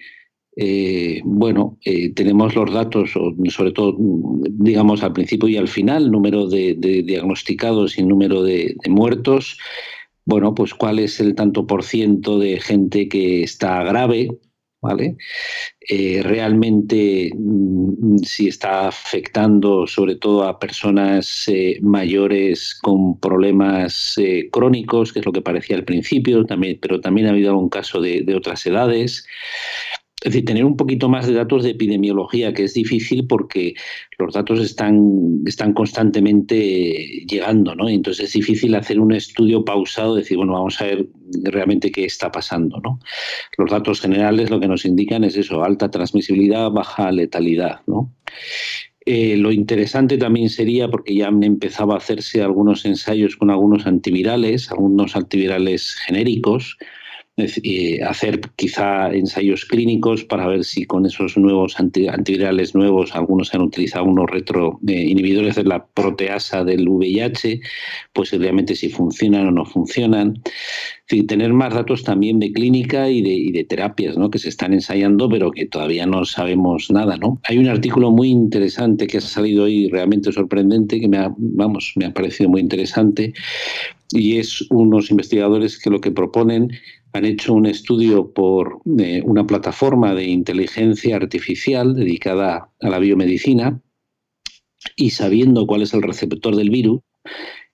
bueno, 1.23 1.77
tenemos 2.15 2.55
los 2.55 2.73
datos, 2.73 3.11
sobre 3.49 3.71
todo, 3.71 3.95
digamos, 4.49 5.03
al 5.03 5.13
principio 5.13 5.47
y 5.49 5.57
al 5.57 5.67
final, 5.67 6.09
número 6.11 6.47
de, 6.47 6.73
diagnosticados 6.75 7.97
y 7.99 8.03
número 8.03 8.41
de 8.41 8.75
muertos. 8.89 9.59
Bueno, 10.25 10.53
pues 10.55 10.73
cuál 10.73 10.99
es 10.99 11.19
el 11.19 11.35
tanto 11.35 11.67
por 11.67 11.83
ciento 11.83 12.39
de 12.39 12.59
gente 12.59 13.07
que 13.07 13.43
está 13.43 13.83
grave, 13.83 14.29
¿vale? 14.81 15.17
Eh, 15.89 16.21
realmente 16.23 17.31
mm, 17.35 18.17
si 18.19 18.47
está 18.47 18.87
afectando 18.87 19.87
sobre 19.87 20.15
todo 20.15 20.43
a 20.43 20.59
personas 20.59 21.45
eh, 21.47 21.79
mayores 21.81 22.77
con 22.81 23.19
problemas 23.19 24.15
eh, 24.17 24.49
crónicos, 24.51 25.13
que 25.13 25.19
es 25.19 25.25
lo 25.25 25.31
que 25.31 25.41
parecía 25.41 25.77
al 25.77 25.85
principio, 25.85 26.45
también, 26.45 26.79
pero 26.81 26.99
también 27.01 27.27
ha 27.27 27.31
habido 27.31 27.51
algún 27.51 27.69
caso 27.69 28.01
de, 28.01 28.21
de 28.21 28.35
otras 28.35 28.65
edades. 28.65 29.25
Es 30.23 30.33
decir, 30.33 30.45
tener 30.45 30.65
un 30.65 30.75
poquito 30.75 31.09
más 31.09 31.27
de 31.27 31.33
datos 31.33 31.63
de 31.63 31.71
epidemiología, 31.71 32.51
que 32.51 32.63
es 32.63 32.73
difícil 32.73 33.27
porque 33.27 33.75
los 34.17 34.33
datos 34.33 34.59
están, 34.59 35.43
están 35.45 35.73
constantemente 35.73 37.23
llegando, 37.27 37.75
¿no? 37.75 37.87
Entonces 37.87 38.25
es 38.25 38.33
difícil 38.33 38.73
hacer 38.73 38.99
un 38.99 39.13
estudio 39.13 39.63
pausado, 39.63 40.15
decir, 40.15 40.37
bueno, 40.37 40.53
vamos 40.53 40.81
a 40.81 40.85
ver 40.85 41.07
realmente 41.43 41.91
qué 41.91 42.05
está 42.05 42.31
pasando, 42.31 42.79
¿no? 42.79 42.99
Los 43.59 43.69
datos 43.69 44.01
generales 44.01 44.49
lo 44.49 44.59
que 44.59 44.67
nos 44.67 44.85
indican 44.85 45.23
es 45.23 45.37
eso, 45.37 45.63
alta 45.63 45.91
transmisibilidad, 45.91 46.71
baja 46.71 47.11
letalidad, 47.11 47.81
¿no? 47.85 48.11
Eh, 49.09 49.37
lo 49.37 49.53
interesante 49.53 50.17
también 50.17 50.49
sería, 50.49 50.89
porque 50.89 51.15
ya 51.15 51.27
han 51.27 51.41
empezado 51.41 51.93
a 51.93 51.97
hacerse 51.97 52.41
algunos 52.41 52.83
ensayos 52.85 53.37
con 53.37 53.49
algunos 53.49 53.85
antivirales, 53.85 54.69
algunos 54.69 55.15
antivirales 55.15 55.95
genéricos, 56.05 56.77
eh, 57.39 58.01
hacer 58.01 58.41
quizá 58.55 59.13
ensayos 59.13 59.63
clínicos 59.65 60.23
para 60.23 60.47
ver 60.47 60.63
si 60.63 60.85
con 60.85 61.05
esos 61.05 61.37
nuevos 61.37 61.79
antivirales 61.79 62.73
nuevos, 62.73 63.13
algunos 63.13 63.53
han 63.53 63.61
utilizado 63.61 64.05
unos 64.05 64.27
retro 64.27 64.79
eh, 64.87 65.03
inhibidores 65.03 65.53
de 65.53 65.63
la 65.63 65.85
proteasa 65.85 66.63
del 66.63 66.89
VIH, 66.89 67.61
pues 68.11 68.31
realmente 68.31 68.75
si 68.75 68.89
funcionan 68.89 69.49
o 69.49 69.51
no 69.51 69.65
funcionan. 69.65 70.41
tener 71.27 71.53
más 71.53 71.75
datos 71.75 72.03
también 72.03 72.39
de 72.39 72.51
clínica 72.51 73.07
y 73.07 73.51
de, 73.51 73.63
terapias 73.65 74.17
¿no? 74.17 74.31
que 74.31 74.39
se 74.39 74.49
están 74.49 74.73
ensayando, 74.73 75.29
pero 75.29 75.51
que 75.51 75.67
todavía 75.67 76.07
no 76.07 76.25
sabemos 76.25 76.89
nada. 76.89 77.17
¿no? 77.17 77.39
Hay 77.47 77.59
un 77.59 77.67
artículo 77.67 78.09
muy 78.09 78.29
interesante 78.29 79.05
que 79.05 79.19
ha 79.19 79.21
salido 79.21 79.65
hoy, 79.65 79.89
realmente 79.89 80.31
sorprendente, 80.31 80.99
que 80.99 81.07
me 81.07 81.17
ha, 81.17 81.31
vamos, 81.37 81.93
me 81.97 82.05
ha 82.05 82.13
parecido 82.15 82.49
muy 82.49 82.61
interesante, 82.61 83.33
y 84.11 84.37
es 84.37 84.65
unos 84.69 85.11
investigadores 85.11 85.77
que 85.77 85.89
lo 85.89 85.99
que 85.99 86.11
proponen 86.11 86.71
han 87.17 87.25
hecho 87.25 87.53
un 87.53 87.65
estudio 87.65 88.31
por 88.31 88.79
eh, 88.99 89.21
una 89.25 89.45
plataforma 89.45 90.13
de 90.13 90.25
inteligencia 90.25 91.15
artificial 91.15 91.95
dedicada 91.95 92.71
a 92.79 92.89
la 92.89 92.99
biomedicina 92.99 93.81
y 94.95 95.09
sabiendo 95.09 95.65
cuál 95.65 95.81
es 95.81 95.93
el 95.93 96.03
receptor 96.03 96.55
del 96.55 96.69
virus 96.69 97.01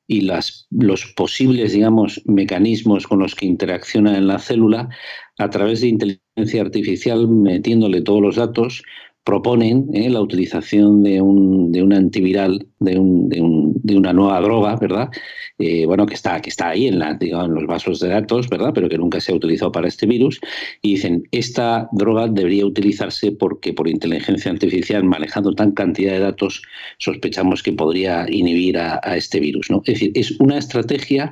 y 0.07 0.21
las, 0.21 0.67
los 0.71 1.05
posibles, 1.13 1.73
digamos, 1.73 2.21
mecanismos 2.25 3.07
con 3.07 3.19
los 3.19 3.35
que 3.35 3.45
interacciona 3.45 4.17
en 4.17 4.27
la 4.27 4.39
célula, 4.39 4.89
a 5.38 5.50
través 5.50 5.81
de 5.81 5.88
inteligencia 5.88 6.62
artificial, 6.62 7.27
metiéndole 7.27 8.01
todos 8.01 8.21
los 8.21 8.35
datos, 8.35 8.83
proponen 9.24 9.88
eh, 9.94 10.10
la 10.10 10.22
utilización 10.22 11.01
de 11.03 11.22
un, 11.22 11.72
de 11.72 11.82
un 11.82 11.94
antiviral, 11.94 12.68
de, 12.80 13.00
un, 13.00 13.30
de, 13.30 13.42
un, 13.42 13.74
de, 13.82 13.96
una 13.96 14.12
nueva 14.12 14.42
droga, 14.42 14.75
¿verdad? 14.75 15.10
Eh, 15.58 15.86
bueno, 15.86 16.06
que 16.06 16.13
está, 16.13 16.42
que 16.42 16.50
está 16.50 16.70
ahí 16.70 16.88
en, 16.88 17.00
la, 17.00 17.13
digamos, 17.13 17.48
en 17.48 17.53
los 17.56 17.65
vasos 17.65 18.00
de 18.01 18.10
datos, 18.10 18.50
¿verdad? 18.50 18.72
Pero 18.74 18.89
que 18.89 18.98
nunca 18.98 19.22
se 19.22 19.32
ha 19.32 19.36
utilizado 19.36 19.72
para 19.72 19.88
este 19.88 20.06
virus. 20.06 20.42
Y 20.82 20.96
dicen, 20.96 21.24
esta 21.32 21.88
droga 21.94 22.27
debería 22.27 22.65
utilizarse 22.65 23.32
porque 23.32 23.72
por 23.72 23.88
inteligencia 23.88 24.51
artificial, 24.51 25.03
manejando 25.06 25.53
tan 25.53 25.72
cantidad 25.72 26.13
de 26.13 26.20
datos, 26.20 26.62
sospechamos 26.98 27.63
que 27.63 27.72
podría 27.72 28.25
inhibir 28.30 28.77
a, 28.77 29.00
este 29.15 29.39
virus, 29.39 29.70
¿no? 29.70 29.82
Es 29.86 29.94
decir, 29.96 30.12
es 30.15 30.32
una 30.39 30.58
estrategia 30.58 31.32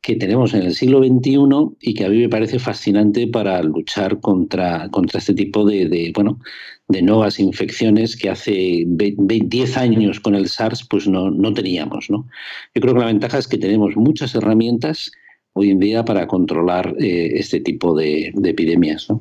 que 0.00 0.16
tenemos 0.16 0.54
en 0.54 0.62
el 0.62 0.74
siglo 0.74 1.00
XXI 1.00 1.76
y 1.80 1.94
que 1.94 2.04
a 2.04 2.08
mí 2.08 2.18
me 2.18 2.28
parece 2.28 2.58
fascinante 2.58 3.26
para 3.26 3.62
luchar 3.62 4.20
contra, 4.20 4.88
contra 4.90 5.18
este 5.18 5.34
tipo 5.34 5.64
de, 5.64 6.12
bueno, 6.14 6.38
de 6.88 7.02
nuevas 7.02 7.38
infecciones 7.38 8.16
que 8.16 8.30
hace 8.30 8.84
10 8.86 9.76
años 9.76 10.20
con 10.20 10.34
el 10.34 10.48
SARS 10.48 10.86
pues 10.88 11.06
no, 11.06 11.30
no 11.30 11.52
teníamos. 11.52 12.08
¿no? 12.10 12.26
Yo 12.74 12.80
creo 12.80 12.94
que 12.94 13.00
la 13.00 13.06
ventaja 13.06 13.38
es 13.38 13.46
que 13.46 13.58
tenemos 13.58 13.94
muchas 13.96 14.34
herramientas 14.34 15.12
hoy 15.52 15.70
en 15.70 15.80
día 15.80 16.04
para 16.04 16.26
controlar 16.26 16.94
eh, 16.98 17.32
este 17.34 17.60
tipo 17.60 17.94
de, 17.94 18.32
epidemias. 18.42 19.08
¿no? 19.10 19.20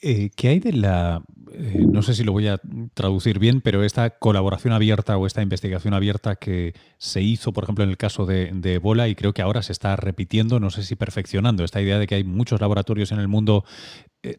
Eh, 0.00 0.30
¿Qué 0.34 0.48
hay 0.48 0.60
de 0.60 0.72
la 0.72 1.22
eh, 1.56 1.86
no 1.88 2.02
sé 2.02 2.14
si 2.14 2.24
lo 2.24 2.32
voy 2.32 2.48
a 2.48 2.60
traducir 2.94 3.38
bien, 3.38 3.60
pero 3.60 3.84
esta 3.84 4.10
colaboración 4.10 4.72
abierta 4.72 5.16
o 5.16 5.26
esta 5.26 5.40
investigación 5.40 5.94
abierta 5.94 6.34
que 6.34 6.74
se 6.98 7.22
hizo, 7.22 7.52
por 7.52 7.62
ejemplo, 7.62 7.84
en 7.84 7.90
el 7.90 7.96
caso 7.96 8.26
de, 8.26 8.50
de, 8.52 8.74
Ebola 8.74 9.06
y 9.06 9.14
creo 9.14 9.32
que 9.32 9.42
ahora 9.42 9.62
se 9.62 9.70
está 9.70 9.94
repitiendo, 9.94 10.58
no 10.58 10.70
sé 10.70 10.82
si 10.82 10.96
perfeccionando, 10.96 11.62
esta 11.62 11.80
idea 11.80 12.00
de 12.00 12.08
que 12.08 12.16
hay 12.16 12.24
muchos 12.24 12.60
laboratorios 12.60 13.12
en 13.12 13.20
el 13.20 13.28
mundo 13.28 13.64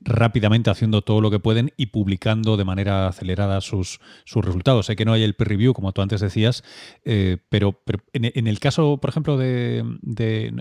rápidamente 0.01 0.69
haciendo 0.69 1.01
todo 1.01 1.21
lo 1.21 1.31
que 1.31 1.39
pueden 1.39 1.71
y 1.77 1.87
publicando 1.87 2.57
de 2.57 2.65
manera 2.65 3.07
acelerada 3.07 3.61
sus, 3.61 3.99
sus 4.25 4.43
resultados. 4.43 4.87
Sé 4.87 4.95
que 4.95 5.05
no 5.05 5.13
hay 5.13 5.23
el 5.23 5.35
peer 5.35 5.49
review, 5.49 5.73
como 5.73 5.91
tú 5.91 6.01
antes 6.01 6.21
decías, 6.21 6.63
eh, 7.03 7.37
pero, 7.49 7.81
en, 8.13 8.47
el 8.47 8.59
caso, 8.59 8.97
por 8.99 9.09
ejemplo, 9.09 9.37
de, 9.37 9.83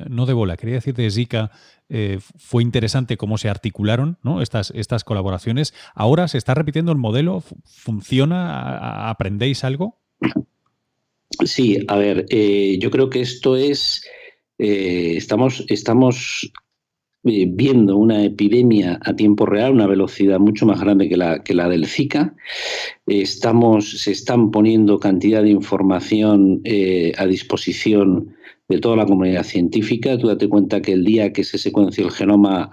no 0.08 0.26
de 0.26 0.32
Ebola, 0.32 0.56
quería 0.56 0.76
decir 0.76 0.94
de 0.94 1.10
Zika, 1.10 1.50
eh, 1.88 2.18
fue 2.36 2.62
interesante 2.62 3.16
cómo 3.16 3.38
se 3.38 3.48
articularon 3.48 4.18
¿no? 4.22 4.42
estas, 4.42 4.72
estas 4.74 5.04
colaboraciones. 5.04 5.74
Ahora 5.94 6.28
se 6.28 6.38
está 6.38 6.54
repitiendo 6.54 6.92
el 6.92 6.98
modelo, 6.98 7.42
¿funciona? 7.64 9.08
¿Aprendéis 9.10 9.64
algo? 9.64 10.00
Sí, 11.44 11.84
a 11.88 11.96
ver, 11.96 12.26
yo 12.78 12.90
creo 12.90 13.10
que 13.10 13.20
esto 13.20 13.56
es, 13.56 14.06
estamos, 14.58 15.64
estamos 15.68 16.52
eh, 17.26 17.46
viendo 17.48 17.96
una 17.96 18.22
epidemia 18.22 19.00
a 19.02 19.16
tiempo 19.16 19.46
real, 19.46 19.72
una 19.72 19.86
velocidad 19.86 20.38
mucho 20.38 20.66
más 20.66 20.80
grande 20.80 21.08
que 21.08 21.16
la, 21.16 21.42
que 21.42 21.54
la 21.54 21.68
del 21.68 21.86
Zika. 21.86 22.34
Estamos, 23.06 24.02
se 24.02 24.12
están 24.12 24.50
poniendo 24.50 24.98
cantidad 24.98 25.42
de 25.42 25.50
información 25.50 26.60
eh, 26.64 27.12
a 27.16 27.26
disposición 27.26 28.34
de 28.68 28.78
toda 28.78 28.97
la 28.97 29.04
comunidad 29.04 29.44
científica. 29.44 30.16
Tú 30.16 30.28
date 30.28 30.49
cuenta 30.49 30.80
que 30.80 30.92
el 30.92 31.04
día 31.04 31.33
que 31.33 31.44
se 31.44 31.59
secuenció 31.59 32.06
el 32.06 32.12
genoma, 32.12 32.71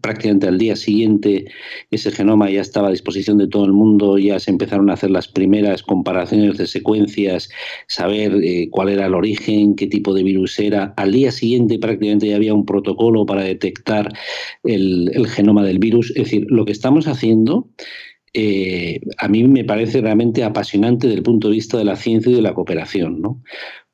prácticamente 0.00 0.46
al 0.46 0.58
día 0.58 0.76
siguiente, 0.76 1.46
ese 1.90 2.12
genoma 2.12 2.48
ya 2.50 2.60
estaba 2.60 2.88
a 2.88 2.90
disposición 2.92 3.38
de 3.38 3.48
todo 3.48 3.64
el 3.64 3.72
mundo, 3.72 4.18
ya 4.18 4.38
se 4.38 4.52
empezaron 4.52 4.90
a 4.90 4.94
hacer 4.94 5.10
las 5.10 5.26
primeras 5.26 5.82
comparaciones 5.82 6.58
de 6.58 6.66
secuencias, 6.66 7.48
saber 7.88 8.36
eh, 8.42 8.68
cuál 8.70 8.88
era 8.88 9.06
el 9.06 9.14
origen, 9.14 9.74
qué 9.74 9.88
tipo 9.88 10.14
de 10.14 10.22
virus 10.22 10.58
era. 10.60 10.94
Al 10.96 11.12
día 11.12 11.32
siguiente 11.32 11.78
prácticamente 11.78 12.28
ya 12.28 12.36
había 12.36 12.54
un 12.54 12.64
protocolo 12.64 13.26
para 13.26 13.42
detectar 13.42 14.12
el, 14.62 15.10
genoma 15.28 15.64
del 15.64 15.80
virus. 15.80 16.10
Es 16.10 16.24
decir, 16.24 16.46
lo 16.48 16.64
que 16.64 16.72
estamos 16.72 17.08
haciendo 17.08 17.68
eh, 18.36 19.00
a 19.18 19.28
mí 19.28 19.44
me 19.44 19.64
parece 19.64 20.00
realmente 20.00 20.42
apasionante 20.42 21.06
desde 21.06 21.18
el 21.18 21.22
punto 21.22 21.48
de 21.48 21.54
vista 21.54 21.78
de 21.78 21.84
la 21.84 21.94
ciencia 21.94 22.32
y 22.32 22.34
de 22.34 22.42
la 22.42 22.52
cooperación, 22.52 23.20
¿no? 23.20 23.40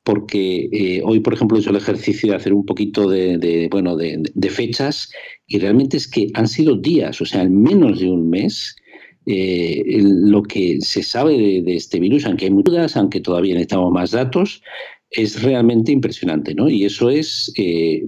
Porque 0.03 0.69
eh, 0.71 1.01
hoy, 1.03 1.19
por 1.19 1.33
ejemplo, 1.33 1.57
he 1.57 1.61
hecho 1.61 1.69
el 1.69 1.75
ejercicio 1.75 2.29
de 2.29 2.35
hacer 2.35 2.53
un 2.53 2.65
poquito 2.65 3.09
de, 3.09 3.67
bueno, 3.71 3.95
de, 3.95 4.49
fechas 4.49 5.11
y 5.47 5.59
realmente 5.59 5.97
es 5.97 6.07
que 6.07 6.29
han 6.33 6.47
sido 6.47 6.75
días, 6.75 7.21
o 7.21 7.25
sea, 7.25 7.43
en 7.43 7.61
menos 7.61 7.99
de 7.99 8.09
un 8.09 8.29
mes, 8.29 8.75
eh, 9.27 9.83
lo 10.01 10.41
que 10.43 10.79
se 10.81 11.03
sabe 11.03 11.61
de, 11.61 11.75
este 11.75 11.99
virus, 11.99 12.25
aunque 12.25 12.45
hay 12.45 12.51
muchas 12.51 12.73
dudas, 12.73 12.97
aunque 12.97 13.19
todavía 13.21 13.53
necesitamos 13.53 13.91
más 13.91 14.11
datos, 14.11 14.63
es 15.11 15.43
realmente 15.43 15.91
impresionante, 15.91 16.55
¿no? 16.55 16.69
Y 16.69 16.85
eso 16.85 17.09
es 17.09 17.51
eh, 17.57 18.03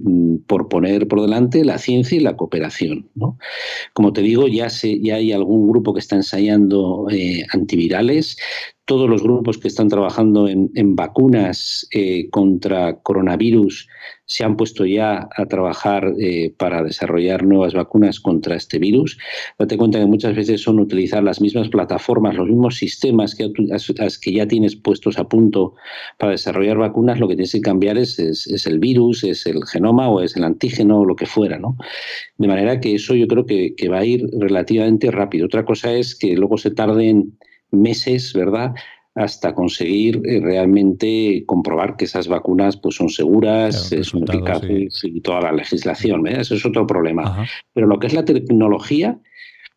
por 0.46 0.68
poner 0.68 1.06
por 1.06 1.20
delante 1.20 1.64
la 1.64 1.78
ciencia 1.78 2.16
y 2.16 2.20
la 2.20 2.36
cooperación, 2.36 3.10
¿no? 3.14 3.38
Como 3.92 4.12
te 4.12 4.22
digo, 4.22 4.48
ya, 4.48 4.70
se, 4.70 5.00
ya 5.00 5.16
hay 5.16 5.32
algún 5.32 5.68
grupo 5.68 5.92
que 5.94 6.00
está 6.00 6.16
ensayando 6.16 7.06
antivirales 7.52 8.36
todos 8.84 9.08
los 9.08 9.22
grupos 9.22 9.58
que 9.58 9.68
están 9.68 9.88
trabajando 9.88 10.46
en, 10.46 10.96
vacunas 10.96 11.86
eh, 11.90 12.28
contra 12.30 13.00
coronavirus 13.00 13.88
se 14.26 14.44
han 14.44 14.56
puesto 14.56 14.84
ya 14.84 15.28
a 15.36 15.46
trabajar 15.46 16.12
eh, 16.18 16.52
para 16.56 16.82
desarrollar 16.82 17.44
nuevas 17.44 17.74
vacunas 17.74 18.20
contra 18.20 18.56
este 18.56 18.78
virus. 18.78 19.18
Date 19.58 19.76
cuenta 19.76 19.98
que 19.98 20.06
muchas 20.06 20.34
veces 20.34 20.62
son 20.62 20.80
utilizar 20.80 21.22
las 21.22 21.40
mismas 21.40 21.68
plataformas, 21.68 22.34
los 22.34 22.48
mismos 22.48 22.76
sistemas 22.76 23.34
que, 23.34 23.52
que 23.52 24.32
ya 24.32 24.46
tienes 24.46 24.76
puestos 24.76 25.18
a 25.18 25.28
punto 25.28 25.74
para 26.18 26.32
desarrollar 26.32 26.78
vacunas. 26.78 26.93
Lo 27.18 27.28
que 27.28 27.34
tienes 27.34 27.52
que 27.52 27.60
cambiar 27.60 27.98
es, 27.98 28.18
es, 28.18 28.66
el 28.66 28.78
virus, 28.78 29.24
es 29.24 29.46
el 29.46 29.64
genoma 29.66 30.08
o 30.08 30.20
es 30.20 30.36
el 30.36 30.44
antígeno 30.44 31.00
o 31.00 31.04
lo 31.04 31.16
que 31.16 31.26
fuera. 31.26 31.58
¿no? 31.58 31.76
De 32.38 32.48
manera 32.48 32.80
que 32.80 32.94
eso 32.94 33.14
yo 33.14 33.26
creo 33.26 33.46
que, 33.46 33.74
que 33.74 33.88
va 33.88 33.98
a 33.98 34.04
ir 34.04 34.26
relativamente 34.38 35.10
rápido. 35.10 35.46
Otra 35.46 35.64
cosa 35.64 35.92
es 35.92 36.14
que 36.14 36.34
luego 36.34 36.58
se 36.58 36.70
tarden 36.70 37.38
meses, 37.70 38.32
¿verdad? 38.32 38.74
hasta 39.14 39.54
conseguir 39.54 40.20
eh, 40.24 40.40
realmente 40.40 41.44
comprobar 41.46 41.96
que 41.96 42.04
esas 42.04 42.26
vacunas 42.26 42.76
pues, 42.76 42.96
son 42.96 43.08
seguras, 43.08 43.90
son 44.02 44.24
eficaces 44.24 45.02
y 45.04 45.20
toda 45.20 45.40
la 45.42 45.52
legislación. 45.52 46.26
Ese 46.26 46.56
es 46.56 46.66
otro 46.66 46.86
problema. 46.86 47.46
Pero 47.72 47.86
lo 47.86 47.98
que 47.98 48.08
es 48.08 48.14
la 48.14 48.24
tecnología, 48.24 49.20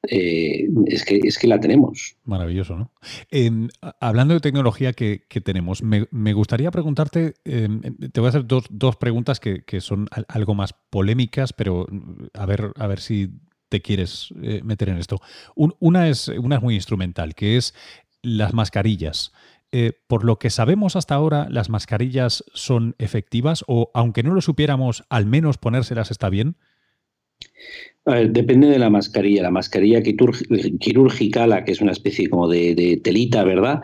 eh, 0.03 0.67
es, 0.85 1.03
que, 1.03 1.19
es 1.23 1.37
que 1.37 1.47
la 1.47 1.59
tenemos. 1.59 2.17
Maravilloso, 2.23 2.77
¿no? 2.77 2.91
Em, 3.31 3.67
hablando 3.99 4.33
de 4.33 4.39
tecnología 4.39 4.93
que, 4.93 5.25
tenemos, 5.43 5.81
me, 5.83 6.33
gustaría 6.33 6.71
preguntarte, 6.71 7.35
em, 7.45 7.81
te 7.81 8.19
voy 8.19 8.27
a 8.27 8.29
hacer 8.29 8.45
dos, 8.45 8.65
dos 8.69 8.95
preguntas 8.95 9.39
que, 9.39 9.63
que, 9.63 9.81
son 9.81 10.07
algo 10.27 10.55
más 10.55 10.73
polémicas, 10.89 11.53
pero 11.53 11.87
a 12.33 12.45
ver, 12.45 12.71
a 12.75 12.87
ver 12.87 12.99
si 12.99 13.31
te 13.69 13.81
quieres 13.81 14.33
eh, 14.41 14.61
meter 14.63 14.89
en 14.89 14.97
esto. 14.97 15.19
una, 15.55 16.07
es, 16.07 16.27
una 16.29 16.59
muy 16.59 16.75
instrumental, 16.75 17.35
que 17.35 17.57
es 17.57 17.73
las 18.21 18.53
mascarillas. 18.53 19.31
Eh, 19.71 19.91
por 20.07 20.23
lo 20.23 20.39
que 20.39 20.49
sabemos 20.49 20.95
hasta 20.95 21.15
ahora, 21.15 21.47
¿las 21.49 21.69
mascarillas 21.69 22.43
son 22.53 22.95
efectivas 22.99 23.65
o, 23.67 23.91
aunque 23.93 24.23
no 24.23 24.33
lo 24.33 24.41
supiéramos, 24.41 25.03
al 25.09 25.25
menos 25.25 25.57
ponérselas 25.57 26.11
está 26.11 26.29
bien? 26.29 26.55
Depende 28.05 28.67
de 28.67 28.79
la 28.79 28.89
mascarilla. 28.89 29.43
La 29.43 29.51
mascarilla 29.51 30.01
quirúrgica, 30.01 31.47
la 31.47 31.65
que 31.65 31.71
es 31.73 31.81
una 31.81 31.91
especie 31.91 32.29
como 32.29 32.47
de, 32.47 33.01
telita, 33.03 33.43
¿verdad? 33.43 33.81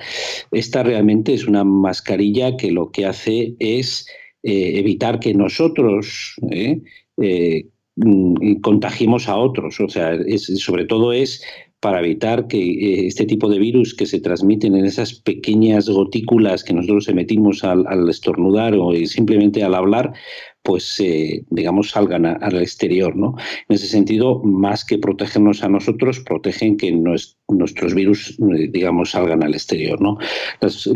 Esta 0.52 0.84
realmente 0.84 1.34
es 1.34 1.46
una 1.46 1.64
mascarilla 1.64 2.56
que 2.58 2.72
lo 2.72 2.92
que 2.92 3.06
hace 3.06 3.56
es 3.60 4.08
eh, 4.44 4.80
evitar 4.80 5.20
que 5.20 5.34
nosotros 5.34 6.36
Mm, 7.96 8.56
contagiemos 8.62 9.30
a 9.30 9.38
otros. 9.38 9.80
O 9.80 9.90
sea, 9.90 10.18
sobre 10.38 10.86
todo 10.86 11.14
es 11.14 11.44
para 11.80 12.00
evitar 12.00 12.48
que 12.48 12.58
eh, 12.58 13.08
este 13.08 13.26
tipo 13.26 13.50
de 13.50 13.60
virus 13.60 13.94
que 13.94 14.06
se 14.06 14.20
transmiten 14.20 14.76
en 14.76 14.86
esas 14.86 15.14
pequeñas 15.14 15.90
gotículas 15.90 16.64
que 16.64 16.74
nosotros 16.74 17.10
emitimos 17.10 17.64
al 17.64 18.10
estornudar 18.10 18.74
o 18.76 18.94
simplemente 19.06 19.64
al 19.64 19.76
hablar, 19.76 20.14
pues 20.64 21.00
eh, 21.00 21.44
digamos 21.50 21.92
salgan 21.92 22.26
al 22.26 22.62
exterior, 22.62 23.16
¿no? 23.16 23.36
En 23.68 23.76
ese 23.76 23.88
sentido, 23.88 24.42
más 24.44 24.86
que 24.86 24.98
protegernos 24.98 25.64
a 25.64 25.70
nosotros, 25.70 26.22
protegen 26.22 26.78
que 26.78 26.92
nuestros 27.58 27.94
virus, 27.94 28.38
eh, 28.40 28.70
digamos, 28.70 29.12
salgan 29.12 29.44
al 29.44 29.54
exterior, 29.54 30.02
¿no? 30.02 30.18
Las, 30.62 30.90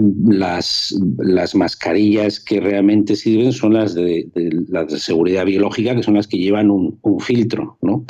las, 1.17 1.55
mascarillas 1.55 2.39
que 2.39 2.59
realmente 2.59 3.15
sirven 3.15 3.51
son 3.51 3.73
las 3.73 3.95
de, 3.95 4.27
las 4.69 4.87
de 4.87 4.99
seguridad 4.99 5.45
biológica, 5.45 5.95
que 5.95 6.03
son 6.03 6.15
las 6.15 6.27
que 6.27 6.37
llevan 6.37 6.69
un, 6.69 6.97
filtro, 7.19 7.77
¿no? 7.81 8.05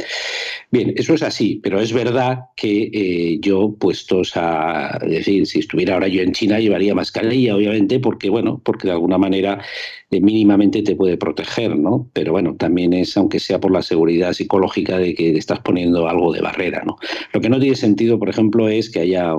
Bien, 0.69 0.93
eso 0.97 1.13
es 1.13 1.23
así, 1.23 1.61
pero 1.63 1.79
es 1.79 1.93
verdad 1.93 2.39
que 2.57 2.89
eh, 2.93 3.39
yo, 3.39 3.73
puestos 3.79 4.33
a 4.35 4.99
decir, 5.07 5.47
si 5.47 5.59
estuviera 5.59 5.93
ahora 5.93 6.09
yo 6.09 6.21
en 6.21 6.33
China, 6.33 6.59
llevaría 6.59 6.93
mascarilla, 6.93 7.55
obviamente, 7.55 7.99
porque, 7.99 8.29
bueno, 8.29 8.61
porque 8.63 8.87
de 8.87 8.93
alguna 8.93 9.17
manera 9.17 9.61
mínimamente 10.09 10.83
te 10.83 10.95
puede 10.95 11.17
proteger, 11.17 11.77
¿no? 11.77 12.09
Pero 12.13 12.31
bueno, 12.31 12.55
también 12.55 12.93
es, 12.93 13.17
aunque 13.17 13.39
sea 13.39 13.59
por 13.59 13.71
la 13.71 13.81
seguridad 13.81 14.33
psicológica 14.33 14.97
de 14.97 15.13
que 15.13 15.37
estás 15.37 15.59
poniendo 15.59 16.07
algo 16.07 16.31
de 16.31 16.41
barrera, 16.41 16.83
¿no? 16.85 16.97
Lo 17.33 17.41
que 17.41 17.49
no 17.49 17.59
tiene 17.59 17.75
sentido, 17.75 18.17
por 18.17 18.29
ejemplo, 18.29 18.36
es 18.69 18.89
que 18.89 18.99
haya 18.99 19.33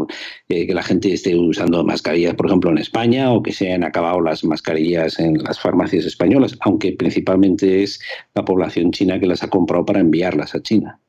eh, 0.49 0.67
que 0.67 0.75
la 0.75 0.83
gente 0.83 1.13
esté 1.13 1.37
usando 1.37 1.85
mascarillas, 1.85 2.35
por 2.35 2.47
ejemplo, 2.47 2.71
en 2.71 2.79
España 2.79 3.33
o 3.33 3.43
que 3.43 3.53
se 3.53 3.69
hayan 3.69 3.85
acabado 3.85 4.21
las 4.21 4.45
mascarillas 4.45 5.19
en 5.19 5.43
las 5.43 5.61
farmacias 5.61 6.05
españolas, 6.05 6.57
aunque 6.61 6.93
principalmente 6.93 7.83
es 7.83 8.01
la 8.35 8.45
población 8.45 8.93
china 8.93 9.19
que 9.19 9.27
las 9.27 9.43
ha 9.43 9.49
comprado 9.49 9.85
para 9.85 10.01
enviarlas 10.01 10.55
a 10.55 10.63
China. 10.63 11.01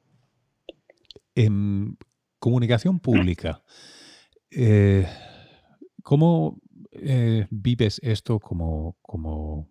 Em, 1.36 1.96
Comunicación 2.40 3.00
pública. 3.00 3.64
Eh, 4.52 5.06
¿Cómo 6.04 6.60
eh, 6.92 7.48
vives 7.50 8.00
esto 8.02 8.40
como, 8.40 8.98
como 9.02 9.68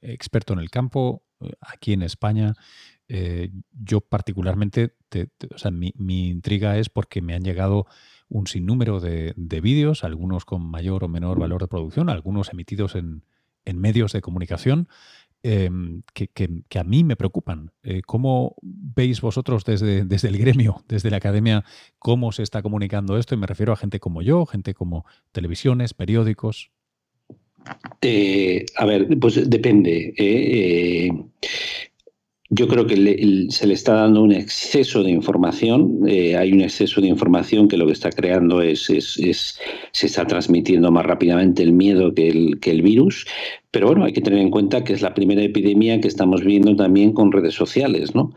experto 0.00 0.52
en 0.52 0.60
el 0.60 0.70
campo 0.70 1.24
aquí 1.60 1.92
en 1.92 2.02
España? 2.02 2.54
Yo 3.72 4.00
particularmente, 4.00 4.94
o 5.54 5.58
sea, 5.58 5.70
mi, 5.70 5.92
intriga 6.28 6.78
es 6.78 6.88
porque 6.88 7.20
me 7.20 7.34
han 7.34 7.42
llegado 7.42 7.86
un 8.28 8.46
sinnúmero 8.46 9.00
de, 9.00 9.34
de 9.36 9.60
vídeos, 9.60 10.04
algunos 10.04 10.44
con 10.44 10.62
mayor 10.62 11.04
o 11.04 11.08
menor 11.08 11.38
valor 11.38 11.60
de 11.60 11.68
producción, 11.68 12.08
algunos 12.08 12.50
emitidos 12.50 12.94
en, 12.94 13.24
en 13.64 13.78
medios 13.78 14.12
de 14.12 14.22
comunicación, 14.22 14.88
Em, 15.44 16.02
que, 16.14 16.78
a 16.78 16.84
mí 16.84 17.02
me 17.02 17.16
preocupan. 17.16 17.72
Eh, 17.82 18.02
¿Cómo 18.06 18.54
veis 18.62 19.20
vosotros 19.20 19.64
desde, 19.64 20.04
desde 20.04 20.28
el 20.28 20.38
gremio, 20.38 20.84
desde 20.88 21.10
la 21.10 21.16
academia, 21.16 21.64
cómo 21.98 22.30
se 22.30 22.44
está 22.44 22.62
comunicando 22.62 23.18
esto? 23.18 23.34
Y 23.34 23.38
me 23.38 23.48
refiero 23.48 23.72
a 23.72 23.76
gente 23.76 23.98
como 23.98 24.22
yo, 24.22 24.46
gente 24.46 24.72
como 24.72 25.04
televisiones, 25.32 25.94
periódicos. 25.94 26.70
Eh, 28.02 28.64
a 28.76 28.86
ver, 28.86 29.08
pues 29.18 29.50
depende. 29.50 30.14
¿Eh? 32.52 32.54
yo 32.54 32.68
creo 32.68 32.86
que 32.86 33.46
se 33.48 33.66
le 33.66 33.74
está 33.74 33.94
dando 33.94 34.22
un 34.22 34.32
exceso 34.32 35.02
de 35.02 35.10
información. 35.10 36.00
hay 36.06 36.52
un 36.52 36.60
exceso 36.60 37.00
de 37.00 37.08
información 37.08 37.66
que 37.66 37.78
lo 37.78 37.86
que 37.86 37.92
está 37.92 38.10
creando 38.10 38.60
es, 38.60 38.90
es, 38.90 39.58
se 39.92 40.06
está 40.06 40.26
transmitiendo 40.26 40.90
más 40.90 41.06
rápidamente 41.06 41.62
el 41.62 41.72
miedo 41.72 42.14
que 42.14 42.28
el, 42.28 42.82
virus. 42.82 43.26
Pero 43.70 43.86
bueno, 43.86 44.04
hay 44.04 44.12
que 44.12 44.20
tener 44.20 44.40
en 44.40 44.50
cuenta 44.50 44.84
que 44.84 44.92
es 44.92 45.00
la 45.00 45.14
primera 45.14 45.42
epidemia 45.42 45.98
que 45.98 46.08
estamos 46.08 46.44
viendo 46.44 46.76
también 46.76 47.12
con 47.12 47.32
redes 47.32 47.54
sociales, 47.54 48.14
¿no? 48.14 48.34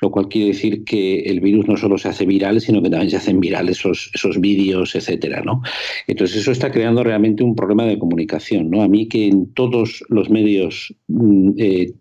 Lo 0.00 0.12
cual 0.12 0.28
quiere 0.28 0.48
decir 0.48 0.84
que 0.84 1.22
el 1.22 1.40
virus 1.40 1.66
no 1.66 1.76
solo 1.76 1.98
se 1.98 2.08
hace 2.08 2.24
viral, 2.24 2.60
sino 2.60 2.80
que 2.80 2.90
también 2.90 3.10
se 3.10 3.16
hacen 3.16 3.40
virales 3.40 3.80
esos, 3.80 4.12
esos 4.14 4.40
vídeos, 4.40 4.94
etcétera, 4.94 5.42
¿no? 5.44 5.60
Entonces 6.06 6.36
eso 6.36 6.52
está 6.52 6.70
creando 6.70 7.02
realmente 7.02 7.42
un 7.42 7.56
problema 7.56 7.84
de 7.84 7.98
comunicación, 7.98 8.70
¿no? 8.70 8.82
A 8.82 8.88
mí 8.88 9.08
que 9.08 9.26
en 9.26 9.52
todos 9.54 10.04
los 10.08 10.30
medios 10.30 10.94
mm, 11.08 11.50
eh, 11.58 11.92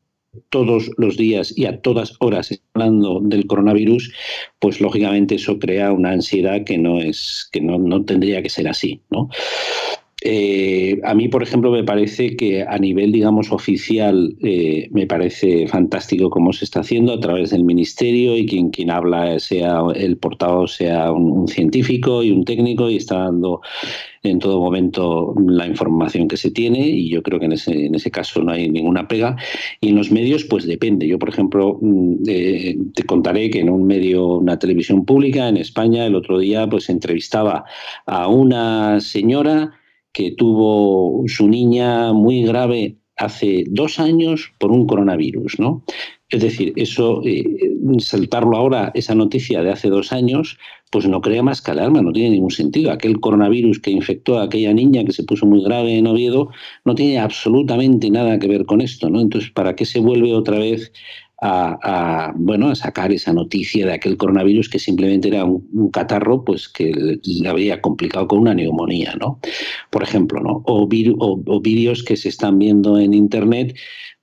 todos 0.49 0.91
los 0.97 1.17
días 1.17 1.57
y 1.57 1.65
a 1.65 1.81
todas 1.81 2.15
horas 2.19 2.49
hablando 2.73 3.19
del 3.21 3.47
coronavirus, 3.47 4.11
pues 4.59 4.81
lógicamente 4.81 5.35
eso 5.35 5.59
crea 5.59 5.91
una 5.91 6.11
ansiedad 6.11 6.63
que 6.63 6.77
no 6.77 6.99
es 6.99 7.49
que 7.51 7.61
no, 7.61 7.77
no 7.77 8.03
tendría 8.05 8.41
que 8.41 8.49
ser 8.49 8.67
así, 8.67 9.01
¿no? 9.09 9.29
Eh, 10.27 10.99
a 11.03 11.13
mí, 11.13 11.27
por 11.27 11.43
ejemplo, 11.43 11.69
me 11.69 11.83
parece 11.83 12.35
que 12.35 12.63
a 12.63 12.79
nivel, 12.79 13.11
digamos, 13.11 13.51
oficial, 13.51 14.35
eh, 14.41 14.87
me 14.89 15.05
parece 15.05 15.67
fantástico 15.67 16.31
cómo 16.31 16.51
se 16.51 16.65
está 16.65 16.79
haciendo 16.79 17.13
a 17.13 17.19
través 17.19 17.51
del 17.51 17.63
ministerio 17.63 18.35
y 18.35 18.47
quien, 18.47 18.71
quien 18.71 18.89
habla, 18.89 19.37
sea 19.39 19.81
el 19.93 20.17
portavoz, 20.17 20.77
sea 20.77 21.11
un, 21.11 21.47
científico 21.47 22.23
y 22.23 22.31
un 22.31 22.43
técnico 22.43 22.89
y 22.89 22.97
está 22.97 23.19
dando 23.19 23.61
en 24.29 24.39
todo 24.39 24.59
momento 24.59 25.33
la 25.47 25.67
información 25.67 26.27
que 26.27 26.37
se 26.37 26.51
tiene 26.51 26.79
y 26.87 27.09
yo 27.09 27.23
creo 27.23 27.39
que 27.39 27.45
en 27.45 27.53
ese, 27.53 27.85
en 27.85 27.95
ese 27.95 28.11
caso 28.11 28.41
no 28.41 28.51
hay 28.51 28.69
ninguna 28.69 29.07
pega. 29.07 29.35
Y 29.81 29.89
en 29.89 29.95
los 29.95 30.11
medios, 30.11 30.43
pues 30.43 30.65
depende. 30.65 31.07
Yo, 31.07 31.19
por 31.19 31.29
ejemplo, 31.29 31.77
mm, 31.81 32.15
eh, 32.27 32.77
te 32.93 33.03
contaré 33.03 33.49
que 33.49 33.59
en 33.59 33.69
un 33.69 33.85
medio, 33.85 34.27
una 34.37 34.59
televisión 34.59 35.05
pública 35.05 35.47
en 35.47 35.57
España, 35.57 36.05
el 36.05 36.15
otro 36.15 36.39
día, 36.39 36.67
pues 36.67 36.89
entrevistaba 36.89 37.65
a 38.05 38.27
una 38.27 38.99
señora 38.99 39.73
que 40.11 40.31
tuvo 40.31 41.23
su 41.27 41.47
niña 41.47 42.13
muy 42.13 42.43
grave 42.43 42.97
hace 43.17 43.65
dos 43.67 43.99
años 43.99 44.53
por 44.59 44.71
un 44.71 44.87
coronavirus, 44.87 45.59
¿no? 45.59 45.83
Es 46.29 46.41
decir, 46.41 46.73
eso, 46.75 47.21
eh, 47.23 47.45
saltarlo 47.99 48.57
ahora, 48.57 48.91
esa 48.95 49.13
noticia 49.13 49.61
de 49.61 49.71
hace 49.71 49.89
dos 49.89 50.11
años, 50.11 50.57
pues 50.91 51.07
no 51.07 51.21
crea 51.21 51.43
más 51.43 51.61
que 51.61 51.71
alarma, 51.71 52.01
no 52.01 52.11
tiene 52.11 52.31
ningún 52.31 52.51
sentido. 52.51 52.91
Aquel 52.91 53.19
coronavirus 53.19 53.79
que 53.79 53.91
infectó 53.91 54.39
a 54.39 54.43
aquella 54.43 54.73
niña 54.73 55.03
que 55.03 55.11
se 55.11 55.23
puso 55.23 55.45
muy 55.45 55.63
grave 55.63 55.95
en 55.95 56.07
Oviedo 56.07 56.49
no 56.83 56.95
tiene 56.95 57.19
absolutamente 57.19 58.09
nada 58.09 58.39
que 58.39 58.47
ver 58.47 58.65
con 58.65 58.81
esto, 58.81 59.09
¿no? 59.09 59.21
Entonces, 59.21 59.51
¿para 59.51 59.75
qué 59.75 59.85
se 59.85 59.99
vuelve 59.99 60.33
otra 60.33 60.57
vez 60.57 60.91
a, 61.41 62.33
bueno, 62.35 62.69
a 62.69 62.75
sacar 62.75 63.11
esa 63.11 63.33
noticia 63.33 63.85
de 63.85 63.93
aquel 63.93 64.17
coronavirus 64.17 64.69
que 64.69 64.79
simplemente 64.79 65.27
era 65.27 65.45
un, 65.45 65.89
catarro 65.91 66.43
pues 66.43 66.69
que 66.69 67.19
le 67.23 67.49
había 67.49 67.81
complicado 67.81 68.27
con 68.27 68.39
una 68.39 68.53
neumonía, 68.53 69.15
¿no? 69.19 69.39
Por 69.91 70.03
ejemplo, 70.03 70.41
¿no? 70.41 70.63
O, 70.65 70.87
vídeos 70.87 72.03
que 72.03 72.17
se 72.17 72.29
están 72.29 72.59
viendo 72.59 72.97
en 72.99 73.13
Internet 73.13 73.75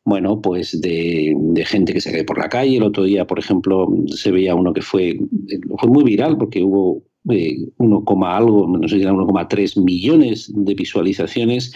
bueno, 0.04 0.40
pues 0.40 0.80
de, 0.80 1.34
gente 1.66 1.92
que 1.92 2.00
se 2.00 2.12
cae 2.12 2.24
por 2.24 2.38
la 2.38 2.48
calle. 2.48 2.76
El 2.76 2.82
otro 2.82 3.04
día, 3.04 3.26
por 3.26 3.38
ejemplo, 3.38 3.88
se 4.08 4.30
veía 4.30 4.54
uno 4.54 4.72
que 4.72 4.82
fue, 4.82 5.18
fue 5.78 5.88
muy 5.88 6.04
viral 6.04 6.36
porque 6.38 6.62
hubo 6.62 7.02
1, 7.24 8.26
algo, 8.26 8.66
no 8.66 8.88
sé 8.88 8.96
si 8.96 9.02
era 9.02 9.12
1,3 9.12 9.80
millones 9.80 10.50
de 10.52 10.74
visualizaciones, 10.74 11.72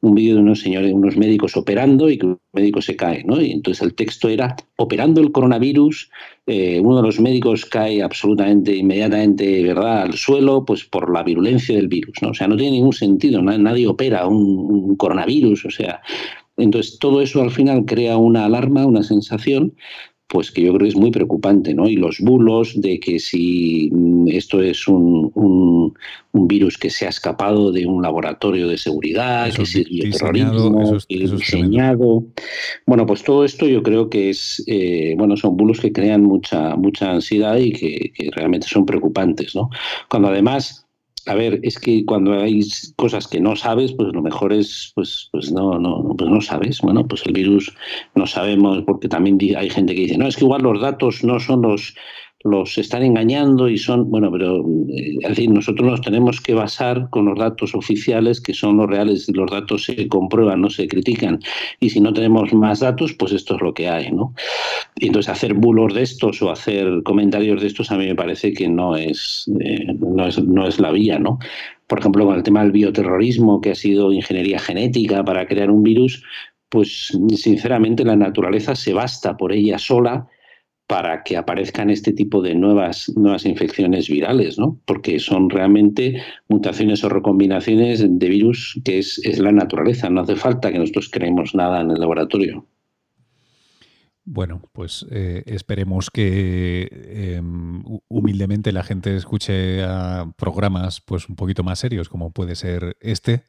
un 0.00 0.14
vídeo 0.14 0.34
de 0.34 0.42
unos 0.42 0.60
señores, 0.60 0.92
unos 0.92 1.16
médicos 1.16 1.56
operando 1.56 2.10
y 2.10 2.18
que 2.18 2.26
un 2.26 2.38
médico 2.52 2.82
se 2.82 2.96
cae, 2.96 3.24
¿no? 3.24 3.40
Y 3.40 3.52
entonces 3.52 3.82
el 3.82 3.94
texto 3.94 4.28
era, 4.28 4.54
operando 4.76 5.22
el 5.22 5.32
coronavirus, 5.32 6.10
eh, 6.46 6.80
uno 6.80 6.96
de 6.96 7.02
los 7.04 7.20
médicos 7.20 7.64
cae 7.64 8.02
absolutamente, 8.02 8.76
inmediatamente, 8.76 9.62
¿verdad?, 9.62 10.02
al 10.02 10.14
suelo, 10.14 10.64
pues 10.64 10.84
por 10.84 11.10
la 11.10 11.22
virulencia 11.22 11.74
del 11.74 11.88
virus, 11.88 12.16
¿no? 12.20 12.30
O 12.30 12.34
sea, 12.34 12.48
no 12.48 12.56
tiene 12.56 12.72
ningún 12.72 12.92
sentido, 12.92 13.40
nadie 13.40 13.86
opera 13.86 14.26
un 14.26 14.94
coronavirus, 14.96 15.64
o 15.64 15.70
sea, 15.70 16.02
entonces 16.56 16.98
todo 16.98 17.20
eso 17.22 17.42
al 17.42 17.50
final 17.50 17.84
crea 17.84 18.16
una 18.16 18.44
alarma, 18.44 18.86
una 18.86 19.02
sensación 19.02 19.74
pues 20.32 20.50
que 20.50 20.62
yo 20.62 20.72
creo 20.72 20.84
que 20.84 20.88
es 20.88 20.96
muy 20.96 21.10
preocupante, 21.10 21.74
¿no? 21.74 21.86
Y 21.86 21.96
los 21.96 22.18
bulos 22.20 22.72
de 22.80 22.98
que 22.98 23.18
si 23.18 23.90
mm, 23.92 24.28
esto 24.28 24.62
es 24.62 24.88
un, 24.88 25.30
un, 25.34 25.92
virus 26.48 26.76
que 26.78 26.90
se 26.90 27.06
ha 27.06 27.10
escapado 27.10 27.70
de 27.70 27.86
un 27.86 28.02
laboratorio 28.02 28.66
de 28.66 28.78
seguridad, 28.78 29.52
que 29.54 29.66
si 29.66 29.80
es 30.02 30.18
terrorismo, 30.18 30.96
que 31.06 31.24
es 31.24 31.30
diseñado. 31.30 32.24
Bueno, 32.86 33.06
pues 33.06 33.22
todo 33.22 33.44
esto 33.44 33.66
yo 33.66 33.82
creo 33.82 34.08
que 34.08 34.30
es, 34.30 34.62
eh, 34.66 35.14
bueno, 35.16 35.36
son 35.36 35.56
bulos 35.56 35.80
que 35.80 35.92
crean 35.92 36.22
mucha, 36.22 36.76
mucha 36.76 37.10
ansiedad 37.10 37.56
y 37.56 37.72
que, 37.72 38.12
que 38.14 38.30
realmente 38.32 38.66
son 38.68 38.86
preocupantes, 38.86 39.54
¿no? 39.54 39.70
Cuando 40.08 40.28
además 40.28 40.81
a 41.26 41.34
ver, 41.34 41.60
es 41.62 41.78
que 41.78 42.04
cuando 42.04 42.32
hay 42.32 42.60
cosas 42.96 43.28
que 43.28 43.40
no 43.40 43.56
sabes, 43.56 43.92
pues 43.92 44.12
lo 44.12 44.22
mejor 44.22 44.52
es, 44.52 44.92
pues, 44.94 45.28
pues 45.32 45.52
no, 45.52 45.78
no, 45.78 46.14
pues 46.16 46.30
no 46.30 46.40
sabes. 46.40 46.80
Bueno, 46.80 47.06
pues 47.06 47.24
el 47.26 47.32
virus 47.32 47.72
no 48.14 48.26
sabemos, 48.26 48.82
porque 48.86 49.08
también 49.08 49.38
hay 49.56 49.70
gente 49.70 49.94
que 49.94 50.02
dice, 50.02 50.18
no, 50.18 50.26
es 50.26 50.36
que 50.36 50.44
igual 50.44 50.62
los 50.62 50.80
datos 50.80 51.22
no 51.24 51.38
son 51.40 51.62
los, 51.62 51.94
los 52.44 52.76
están 52.78 53.02
engañando 53.02 53.68
y 53.68 53.78
son, 53.78 54.10
bueno, 54.10 54.30
pero 54.30 54.64
eh, 54.88 55.16
es 55.20 55.28
decir, 55.28 55.50
nosotros 55.50 55.88
nos 55.88 56.00
tenemos 56.00 56.40
que 56.40 56.54
basar 56.54 57.08
con 57.10 57.26
los 57.26 57.38
datos 57.38 57.74
oficiales 57.74 58.40
que 58.40 58.54
son 58.54 58.76
los 58.76 58.88
reales, 58.88 59.30
los 59.32 59.50
datos 59.50 59.84
se 59.84 60.08
comprueban, 60.08 60.60
no 60.60 60.70
se 60.70 60.88
critican, 60.88 61.40
y 61.80 61.90
si 61.90 62.00
no 62.00 62.12
tenemos 62.12 62.52
más 62.52 62.80
datos, 62.80 63.12
pues 63.14 63.32
esto 63.32 63.56
es 63.56 63.62
lo 63.62 63.74
que 63.74 63.88
hay, 63.88 64.10
¿no? 64.10 64.34
Entonces 64.96 65.28
hacer 65.28 65.54
bulos 65.54 65.94
de 65.94 66.02
estos 66.02 66.42
o 66.42 66.50
hacer 66.50 67.02
comentarios 67.04 67.60
de 67.60 67.66
estos 67.66 67.90
a 67.90 67.98
mí 67.98 68.06
me 68.06 68.14
parece 68.14 68.52
que 68.52 68.68
no 68.68 68.96
es, 68.96 69.50
eh, 69.60 69.94
no 69.98 70.26
es, 70.26 70.42
no 70.42 70.66
es 70.66 70.80
la 70.80 70.90
vía, 70.90 71.18
¿no? 71.18 71.38
Por 71.86 71.98
ejemplo, 71.98 72.24
con 72.24 72.36
el 72.36 72.42
tema 72.42 72.62
del 72.62 72.72
bioterrorismo, 72.72 73.60
que 73.60 73.72
ha 73.72 73.74
sido 73.74 74.12
ingeniería 74.12 74.58
genética 74.58 75.24
para 75.24 75.46
crear 75.46 75.70
un 75.70 75.82
virus, 75.82 76.22
pues 76.70 77.12
sinceramente 77.36 78.02
la 78.02 78.16
naturaleza 78.16 78.74
se 78.74 78.94
basta 78.94 79.36
por 79.36 79.52
ella 79.52 79.78
sola 79.78 80.26
para 80.86 81.22
que 81.22 81.36
aparezcan 81.36 81.90
este 81.90 82.12
tipo 82.12 82.42
de 82.42 82.54
nuevas, 82.54 83.10
nuevas 83.16 83.46
infecciones 83.46 84.08
virales, 84.08 84.58
¿no? 84.58 84.78
Porque 84.84 85.18
son 85.18 85.48
realmente 85.48 86.22
mutaciones 86.48 87.02
o 87.04 87.08
recombinaciones 87.08 88.04
de 88.06 88.28
virus 88.28 88.80
que 88.84 88.98
es, 88.98 89.20
la 89.38 89.52
naturaleza. 89.52 90.10
No 90.10 90.20
hace 90.20 90.36
falta 90.36 90.70
que 90.70 90.78
nosotros 90.78 91.08
creemos 91.10 91.54
nada 91.54 91.80
en 91.80 91.90
el 91.90 92.00
laboratorio. 92.00 92.66
Bueno, 94.24 94.62
pues 94.72 95.04
eh, 95.10 95.42
esperemos 95.46 96.10
que 96.10 96.88
em, 97.36 97.82
humildemente 98.08 98.70
la 98.70 98.84
gente 98.84 99.16
escuche 99.16 99.82
a 99.82 100.32
programas 100.36 101.00
pues 101.00 101.28
un 101.28 101.34
poquito 101.34 101.64
más 101.64 101.80
serios, 101.80 102.08
como 102.08 102.30
puede 102.32 102.54
ser 102.54 102.96
este, 103.00 103.44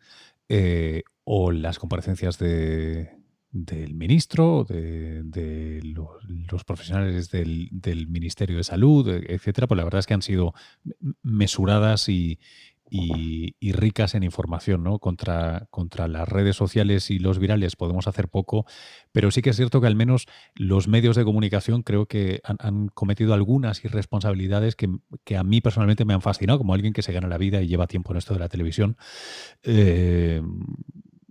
eh, 0.50 1.04
o 1.26 1.52
las 1.52 1.78
comparecencias 1.78 2.40
de, 2.40 3.23
del 3.54 3.94
ministro, 3.94 4.66
de, 4.68 5.80
los, 5.84 6.64
profesionales 6.66 7.30
del, 7.30 8.08
Ministerio 8.10 8.58
de 8.58 8.64
Salud, 8.64 9.08
etcétera, 9.08 9.68
pues 9.68 9.78
la 9.78 9.84
verdad 9.84 10.00
es 10.00 10.08
que 10.08 10.16
han 10.16 10.24
sido 10.24 10.54
mesuradas 11.22 12.10
y, 12.10 12.40
ricas 13.62 14.16
en 14.16 14.24
información, 14.24 14.84
¿no? 14.84 14.98
Contra, 14.98 15.68
contra 15.70 16.08
las 16.08 16.28
redes 16.28 16.56
sociales 16.56 17.12
y 17.12 17.20
los 17.20 17.38
virales 17.38 17.76
podemos 17.76 18.08
hacer 18.08 18.28
poco, 18.28 18.66
pero 19.12 19.30
sí 19.30 19.42
que 19.44 19.52
es 19.52 19.56
cierto 19.56 19.82
que 19.82 19.88
al 19.88 19.96
menos 19.96 20.26
los 20.56 20.88
medios 20.88 21.16
de 21.16 21.24
comunicación 21.24 21.84
creo 21.84 22.08
que 22.08 22.42
han, 22.44 22.90
cometido 22.90 23.36
algunas 23.36 23.86
irresponsabilidades 23.86 24.76
que, 24.76 24.90
a 25.36 25.44
mí 25.44 25.62
personalmente 25.62 26.06
me 26.06 26.16
han 26.16 26.22
fascinado, 26.22 26.58
como 26.58 26.74
alguien 26.74 26.94
que 26.94 27.04
se 27.04 27.14
gana 27.14 27.28
la 27.28 27.38
vida 27.38 27.62
y 27.62 27.68
lleva 27.68 27.86
tiempo 27.86 28.14
en 28.14 28.18
esto 28.18 28.34
de 28.34 28.40
la 28.40 28.50
televisión. 28.50 28.98
Eh, 29.64 30.42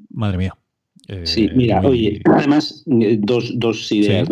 madre 0.08 0.38
mía, 0.38 0.56
sí, 1.24 1.44
eh, 1.44 1.52
mira, 1.54 1.80
oye, 1.80 2.20
además, 2.24 2.84
eh, 3.00 3.16
dos, 3.20 3.52
dos 3.58 3.90
ideas. 3.92 4.28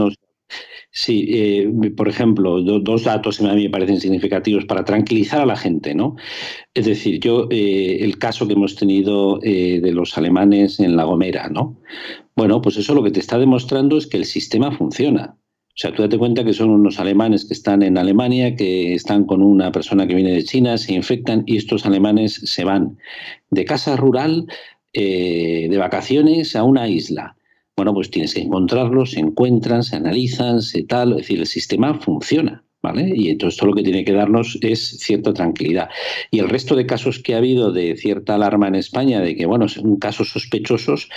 Sí, 0.93 1.29
eh, 1.29 1.71
por 1.97 2.09
ejemplo, 2.09 2.61
dos 2.63 3.05
datos 3.05 3.41
a 3.41 3.55
mí 3.55 3.63
me 3.63 3.71
parecen 3.71 4.01
significativos 4.01 4.65
para 4.65 4.85
tranquilizar 4.85 5.41
a 5.41 5.47
la 5.47 5.55
gente, 5.55 5.95
¿no? 5.95 6.17
Es 6.75 6.87
decir, 6.87 7.21
yo, 7.21 7.47
eh, 7.49 7.99
el 8.01 8.19
caso 8.19 8.49
que 8.49 8.55
hemos 8.55 8.75
tenido 8.75 9.39
de 9.39 9.93
los 9.93 10.19
alemanes 10.19 10.81
en 10.81 10.97
La 10.97 11.05
Gomera, 11.05 11.49
¿no? 11.49 11.77
Bueno, 12.35 12.61
pues 12.61 12.77
eso 12.77 12.93
lo 12.95 13.05
que 13.05 13.13
te 13.13 13.21
está 13.21 13.39
demostrando 13.39 13.99
es 13.99 14.09
que 14.09 14.17
el 14.17 14.25
sistema 14.25 14.73
funciona. 14.73 15.37
O 15.71 15.79
sea, 15.81 15.95
tú 15.95 16.03
date 16.03 16.19
cuenta 16.19 16.45
que 16.45 16.53
son 16.53 16.69
unos 16.69 16.99
alemanes 16.99 17.47
que 17.47 17.55
están 17.55 17.83
en 17.83 17.97
Alemania, 17.97 18.55
que 18.55 18.93
están 18.93 19.25
con 19.25 19.43
una 19.43 19.73
persona 19.73 20.07
que 20.07 20.15
viene 20.15 20.33
de 20.33 20.45
China, 20.45 20.77
se 20.77 20.93
infectan 20.93 21.45
y 21.47 21.57
estos 21.57 21.87
alemanes 21.87 22.35
se 22.45 22.65
van 22.65 22.99
de 23.51 23.65
casa 23.65 23.97
rural, 23.97 24.47
de 24.93 25.77
vacaciones 25.79 26.57
a 26.57 26.65
una 26.65 26.89
isla 26.89 27.37
bueno, 27.81 27.95
pues 27.95 28.11
tienes 28.11 28.35
que 28.35 28.43
encontrarlos, 28.43 29.13
se 29.13 29.21
encuentran, 29.21 29.83
se 29.83 29.97
analizan, 29.97 30.61
se 30.61 30.83
tal, 30.83 31.13
es 31.13 31.17
decir, 31.21 31.41
el 31.41 31.47
sistema 31.47 31.99
funciona. 31.99 32.63
¿Vale? 32.83 33.11
Y 33.15 33.31
entonces 33.31 33.59
todo 33.59 33.71
lo 33.71 33.77
que 33.77 33.83
tiene 33.83 34.05
que 34.05 34.13
darnos 34.13 34.59
es 34.61 34.99
cierta 35.01 35.33
tranquilidad. 35.33 35.89
Y 36.31 36.41
el 36.41 36.51
resto 36.51 36.77
de 36.77 36.85
casos 36.85 37.19
que 37.19 37.35
ha 37.35 37.39
habido 37.39 37.73
de 37.73 37.97
cierta 37.97 38.35
alarma 38.35 38.69
en 38.69 38.75
España, 38.75 39.21
de 39.21 39.35
que, 39.35 39.47
bueno, 39.47 39.67
son 39.69 39.97
casos 39.97 40.29
sospechosos, 40.29 41.09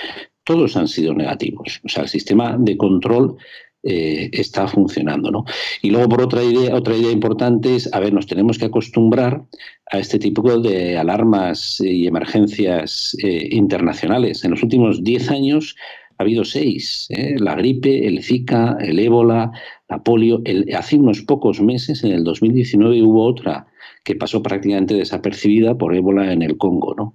todos 0.46 0.78
han 0.78 0.88
sido 0.88 1.14
negativos. 1.14 1.82
O 1.84 1.90
sea, 1.90 2.04
el 2.04 2.10
sistema 2.10 2.58
de 2.58 2.78
control 2.78 3.36
eh, 3.84 4.30
está 4.32 4.68
funcionando. 4.68 5.30
¿no? 5.30 5.44
Y 5.82 5.92
luego, 5.92 6.08
por 6.08 6.22
otra 6.22 6.42
idea, 6.42 6.74
otra 6.74 6.96
idea 6.96 7.12
importante 7.12 7.76
es, 7.76 7.94
a 7.94 8.00
ver, 8.00 8.14
nos 8.14 8.28
tenemos 8.28 8.58
que 8.58 8.66
acostumbrar 8.66 9.44
a 9.92 10.00
este 10.00 10.20
tipo 10.20 10.58
de 10.60 10.98
alarmas 10.98 11.82
y 11.82 12.08
emergencias 12.08 13.14
eh, 13.22 13.50
internacionales. 13.52 14.46
En 14.46 14.52
los 14.52 14.64
últimos 14.64 15.04
10 15.04 15.32
años 15.32 15.76
ha 16.18 16.24
habido 16.24 16.46
seis, 16.46 17.08
¿eh? 17.10 17.36
la 17.38 17.56
gripe, 17.56 18.08
el 18.08 18.24
Zika, 18.24 18.78
el 18.80 19.00
ébola, 19.00 19.52
la 19.90 20.02
polio. 20.02 20.42
hace 20.78 20.96
unos 20.96 21.22
pocos 21.22 21.60
meses, 21.60 22.06
en 22.06 22.14
el 22.14 22.24
2019, 22.24 23.04
hubo 23.04 23.26
otra 23.26 23.68
que 24.06 24.16
pasó 24.16 24.42
prácticamente 24.42 24.94
desapercibida 24.94 25.78
por 25.78 25.94
ébola 25.94 26.32
en 26.32 26.42
el 26.42 26.58
Congo. 26.58 26.96
¿no? 26.96 27.14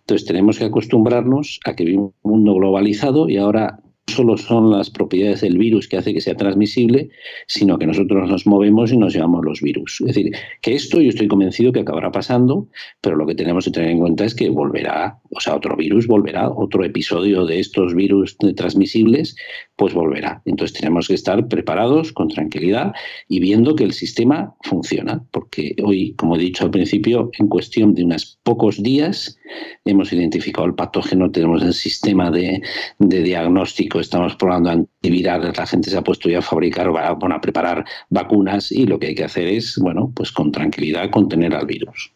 Entonces 0.00 0.26
tenemos 0.26 0.58
que 0.58 0.64
acostumbrarnos 0.64 1.60
a 1.64 1.76
que 1.76 1.84
vivimos 1.84 2.12
un 2.22 2.32
mundo 2.32 2.54
globalizado 2.54 3.28
y 3.28 3.36
ahora 3.36 3.80
solo 4.08 4.36
son 4.36 4.70
las 4.70 4.90
propiedades 4.90 5.40
del 5.40 5.58
virus 5.58 5.88
que 5.88 5.96
hace 5.96 6.14
que 6.14 6.20
sea 6.20 6.36
transmisible, 6.36 7.10
sino 7.48 7.78
que 7.78 7.86
nosotros 7.86 8.28
nos 8.28 8.46
movemos 8.46 8.92
y 8.92 8.96
nos 8.96 9.12
llevamos 9.14 9.44
los 9.44 9.60
virus. 9.60 10.00
Es 10.00 10.14
decir, 10.14 10.32
que 10.62 10.74
esto 10.74 11.00
yo 11.00 11.08
estoy 11.08 11.28
convencido 11.28 11.72
que 11.72 11.80
acabará 11.80 12.12
pasando, 12.12 12.68
pero 13.00 13.16
lo 13.16 13.26
que 13.26 13.34
tenemos 13.34 13.64
que 13.64 13.72
tener 13.72 13.90
en 13.90 13.98
cuenta 13.98 14.24
es 14.24 14.34
que 14.34 14.48
volverá, 14.48 15.18
o 15.30 15.40
sea, 15.40 15.56
otro 15.56 15.76
virus 15.76 16.06
volverá, 16.06 16.48
otro 16.48 16.84
episodio 16.84 17.44
de 17.46 17.58
estos 17.58 17.94
virus 17.94 18.36
transmisibles, 18.56 19.36
pues 19.76 19.94
volverá. 19.94 20.42
Entonces 20.44 20.78
tenemos 20.78 21.08
que 21.08 21.14
estar 21.14 21.46
preparados 21.48 22.12
con 22.12 22.28
tranquilidad 22.28 22.92
y 23.28 23.40
viendo 23.40 23.76
que 23.76 23.84
el 23.84 23.92
sistema 23.92 24.54
funciona, 24.62 25.22
porque 25.30 25.76
hoy, 25.84 26.14
como 26.14 26.36
he 26.36 26.38
dicho 26.38 26.64
al 26.64 26.70
principio, 26.70 27.30
en 27.38 27.48
cuestión 27.48 27.94
de 27.94 28.04
unos 28.04 28.38
pocos 28.42 28.82
días 28.82 29.38
hemos 29.84 30.12
identificado 30.12 30.66
el 30.66 30.74
patógeno, 30.74 31.30
tenemos 31.30 31.62
el 31.62 31.74
sistema 31.74 32.30
de, 32.30 32.62
de 32.98 33.22
diagnóstico 33.22 34.00
estamos 34.00 34.36
probando 34.36 34.70
antivirales, 34.70 35.56
la 35.56 35.66
gente 35.66 35.90
se 35.90 35.96
ha 35.96 36.02
puesto 36.02 36.28
ya 36.28 36.38
a 36.38 36.42
fabricar, 36.42 36.90
bueno, 36.90 37.34
a 37.34 37.40
preparar 37.40 37.84
vacunas 38.08 38.72
y 38.72 38.86
lo 38.86 38.98
que 38.98 39.08
hay 39.08 39.14
que 39.14 39.24
hacer 39.24 39.46
es, 39.46 39.78
bueno, 39.80 40.12
pues 40.14 40.32
con 40.32 40.52
tranquilidad 40.52 41.10
contener 41.10 41.54
al 41.54 41.66
virus. 41.66 42.15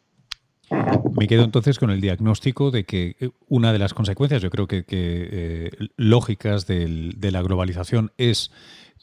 Me 1.17 1.27
quedo 1.27 1.45
entonces 1.45 1.79
con 1.79 1.91
el 1.91 2.01
diagnóstico 2.01 2.71
de 2.71 2.85
que 2.85 3.17
eh, 3.21 3.31
una 3.49 3.73
de 3.73 3.79
las 3.79 3.95
consecuencias, 3.95 4.43
yo 4.43 4.51
creo 4.51 4.67
que, 4.67 4.85
eh, 4.89 5.71
lógicas 5.97 6.67
de 6.67 7.31
la 7.31 7.43
globalización 7.43 8.13
es 8.17 8.51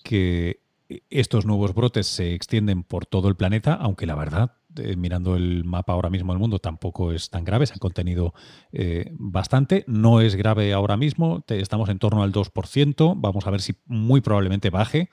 que 0.03 0.62
estos 1.10 1.45
nuevos 1.45 1.73
brotes 1.73 2.08
se 2.08 2.34
extienden 2.34 2.84
por 2.84 3.06
todo 3.06 3.27
el 3.27 3.36
planeta, 3.36 3.73
aunque 3.73 4.06
la 4.06 4.15
verdad 4.15 4.53
eh, 4.80 4.95
mirando 4.95 5.36
el 5.36 5.63
mapa 5.63 5.93
ahora 5.93 6.10
mismo 6.10 6.34
del 6.34 6.39
mundo, 6.39 6.60
tampoco 6.60 7.12
es 7.12 7.30
tan 7.30 7.43
grave, 7.43 7.65
se 7.65 7.73
han 7.73 7.80
contenido 7.80 8.34
eh, 8.71 9.12
bastante. 9.13 9.84
No 9.88 10.21
es 10.21 10.36
grave 10.36 10.73
ahora 10.73 10.97
mismo, 10.97 11.43
estamos 11.47 11.89
en 11.89 11.99
torno 11.99 12.23
al 12.23 12.32
2%, 12.32 13.15
vamos 13.17 13.47
a 13.47 13.51
ver 13.51 13.62
si 13.62 13.75
muy 13.86 14.21
probablemente 14.21 14.69
baje 14.69 15.10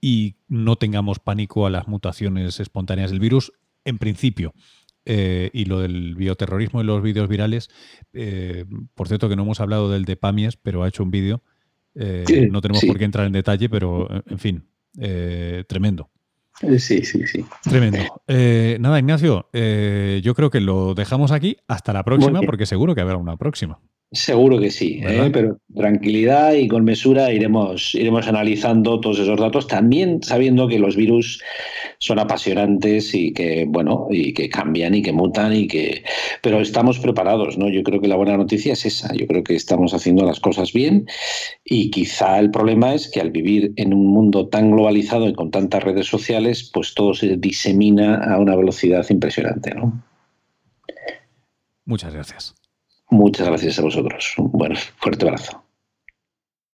y 0.00 0.36
no 0.48 0.76
tengamos 0.76 1.18
pánico 1.18 1.66
a 1.66 1.70
las 1.70 1.88
mutaciones 1.88 2.60
espontáneas 2.60 3.10
del 3.10 3.20
virus, 3.20 3.52
en 3.84 3.98
principio. 3.98 4.54
Eh, 5.06 5.50
y 5.52 5.64
lo 5.64 5.80
del 5.80 6.14
bioterrorismo 6.14 6.80
y 6.80 6.84
los 6.84 7.02
vídeos 7.02 7.28
virales, 7.28 7.70
por 8.94 9.08
cierto 9.08 9.28
que 9.28 9.36
no 9.36 9.42
hemos 9.42 9.60
hablado 9.60 9.90
del 9.90 10.04
de 10.04 10.16
Pamies, 10.16 10.56
pero 10.56 10.82
ha 10.82 10.88
hecho 10.88 11.02
un 11.02 11.10
vídeo. 11.10 11.42
no 11.94 12.60
tenemos 12.60 12.84
por 12.84 12.98
qué 12.98 13.04
entrar 13.04 13.26
en 13.26 13.32
detalle, 13.32 13.68
pero 13.68 14.08
en 14.26 14.38
fin, 14.38 14.64
tremendo. 15.66 16.10
Eh, 16.62 16.78
sí, 16.78 17.04
sí, 17.04 17.26
sí. 17.26 17.44
Tremendo. 17.62 18.22
Eh, 18.26 18.76
nada, 18.80 18.98
Ignacio, 18.98 19.48
eh, 19.52 20.20
yo 20.22 20.34
creo 20.34 20.50
que 20.50 20.60
lo 20.60 20.94
dejamos 20.94 21.32
aquí. 21.32 21.56
Hasta 21.68 21.92
la 21.92 22.04
próxima, 22.04 22.40
porque 22.42 22.66
seguro 22.66 22.94
que 22.94 23.00
habrá 23.00 23.16
una 23.16 23.36
próxima. 23.36 23.80
Seguro 24.12 24.58
que 24.58 24.72
sí, 24.72 25.00
¿eh? 25.04 25.30
pero 25.32 25.60
tranquilidad 25.72 26.54
y 26.54 26.66
con 26.66 26.82
mesura 26.82 27.32
iremos, 27.32 27.94
iremos 27.94 28.26
analizando 28.26 28.98
todos 28.98 29.20
esos 29.20 29.38
datos, 29.38 29.68
también 29.68 30.20
sabiendo 30.24 30.66
que 30.66 30.80
los 30.80 30.96
virus 30.96 31.40
son 31.98 32.18
apasionantes 32.18 33.14
y 33.14 33.32
que, 33.32 33.66
bueno, 33.68 34.08
y 34.10 34.34
que 34.34 34.48
cambian 34.48 34.96
y 34.96 35.02
que 35.02 35.12
mutan 35.12 35.52
y 35.52 35.68
que. 35.68 36.02
Pero 36.42 36.60
estamos 36.60 36.98
preparados, 36.98 37.56
¿no? 37.56 37.68
Yo 37.68 37.84
creo 37.84 38.00
que 38.00 38.08
la 38.08 38.16
buena 38.16 38.36
noticia 38.36 38.72
es 38.72 38.84
esa. 38.84 39.14
Yo 39.14 39.28
creo 39.28 39.44
que 39.44 39.54
estamos 39.54 39.94
haciendo 39.94 40.24
las 40.24 40.40
cosas 40.40 40.72
bien 40.72 41.06
y 41.64 41.92
quizá 41.92 42.40
el 42.40 42.50
problema 42.50 42.94
es 42.94 43.08
que 43.08 43.20
al 43.20 43.30
vivir 43.30 43.72
en 43.76 43.94
un 43.94 44.08
mundo 44.08 44.48
tan 44.48 44.72
globalizado 44.72 45.28
y 45.28 45.34
con 45.34 45.52
tantas 45.52 45.84
redes 45.84 46.08
sociales, 46.08 46.68
pues 46.74 46.94
todo 46.94 47.14
se 47.14 47.36
disemina 47.36 48.16
a 48.16 48.40
una 48.40 48.56
velocidad 48.56 49.08
impresionante, 49.08 49.72
¿no? 49.72 50.02
Muchas 51.84 52.12
gracias. 52.12 52.59
Muchas 53.10 53.46
gracias 53.48 53.78
a 53.78 53.82
vosotros. 53.82 54.34
Un 54.38 54.52
fuerte 54.96 55.26
abrazo. 55.26 55.69